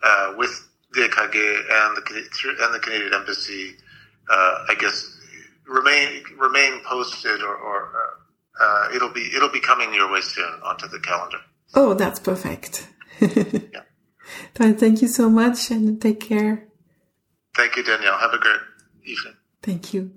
uh, 0.04 0.34
with 0.38 0.67
DKG 0.96 1.36
and 1.36 1.98
the 1.98 2.56
and 2.62 2.74
the 2.74 2.80
Canadian 2.80 3.13
Embassy. 3.13 3.76
Uh, 4.30 4.65
I 4.70 4.76
guess 4.80 5.17
remain 5.67 6.24
remain 6.38 6.82
posted 6.86 7.41
or, 7.41 7.56
or 7.56 7.91
uh, 8.62 8.89
it'll 8.96 9.12
be 9.12 9.32
it'll 9.36 9.50
be 9.50 9.60
coming 9.60 9.93
your 9.93 10.12
way 10.12 10.22
soon 10.22 10.60
onto 10.63 10.88
the 10.88 11.00
calendar. 11.00 11.39
Oh, 11.73 11.93
that's 11.93 12.19
perfect. 12.19 12.88
yeah. 13.19 13.84
Thank 14.53 15.01
you 15.01 15.08
so 15.08 15.30
much 15.30 15.71
and 15.71 16.01
take 16.01 16.19
care. 16.19 16.67
Thank 17.56 17.77
you, 17.77 17.84
Danielle. 17.84 18.17
Have 18.19 18.34
a 18.34 18.39
great 18.39 18.60
evening. 19.03 19.36
Thank 19.62 19.93
you. 19.93 20.12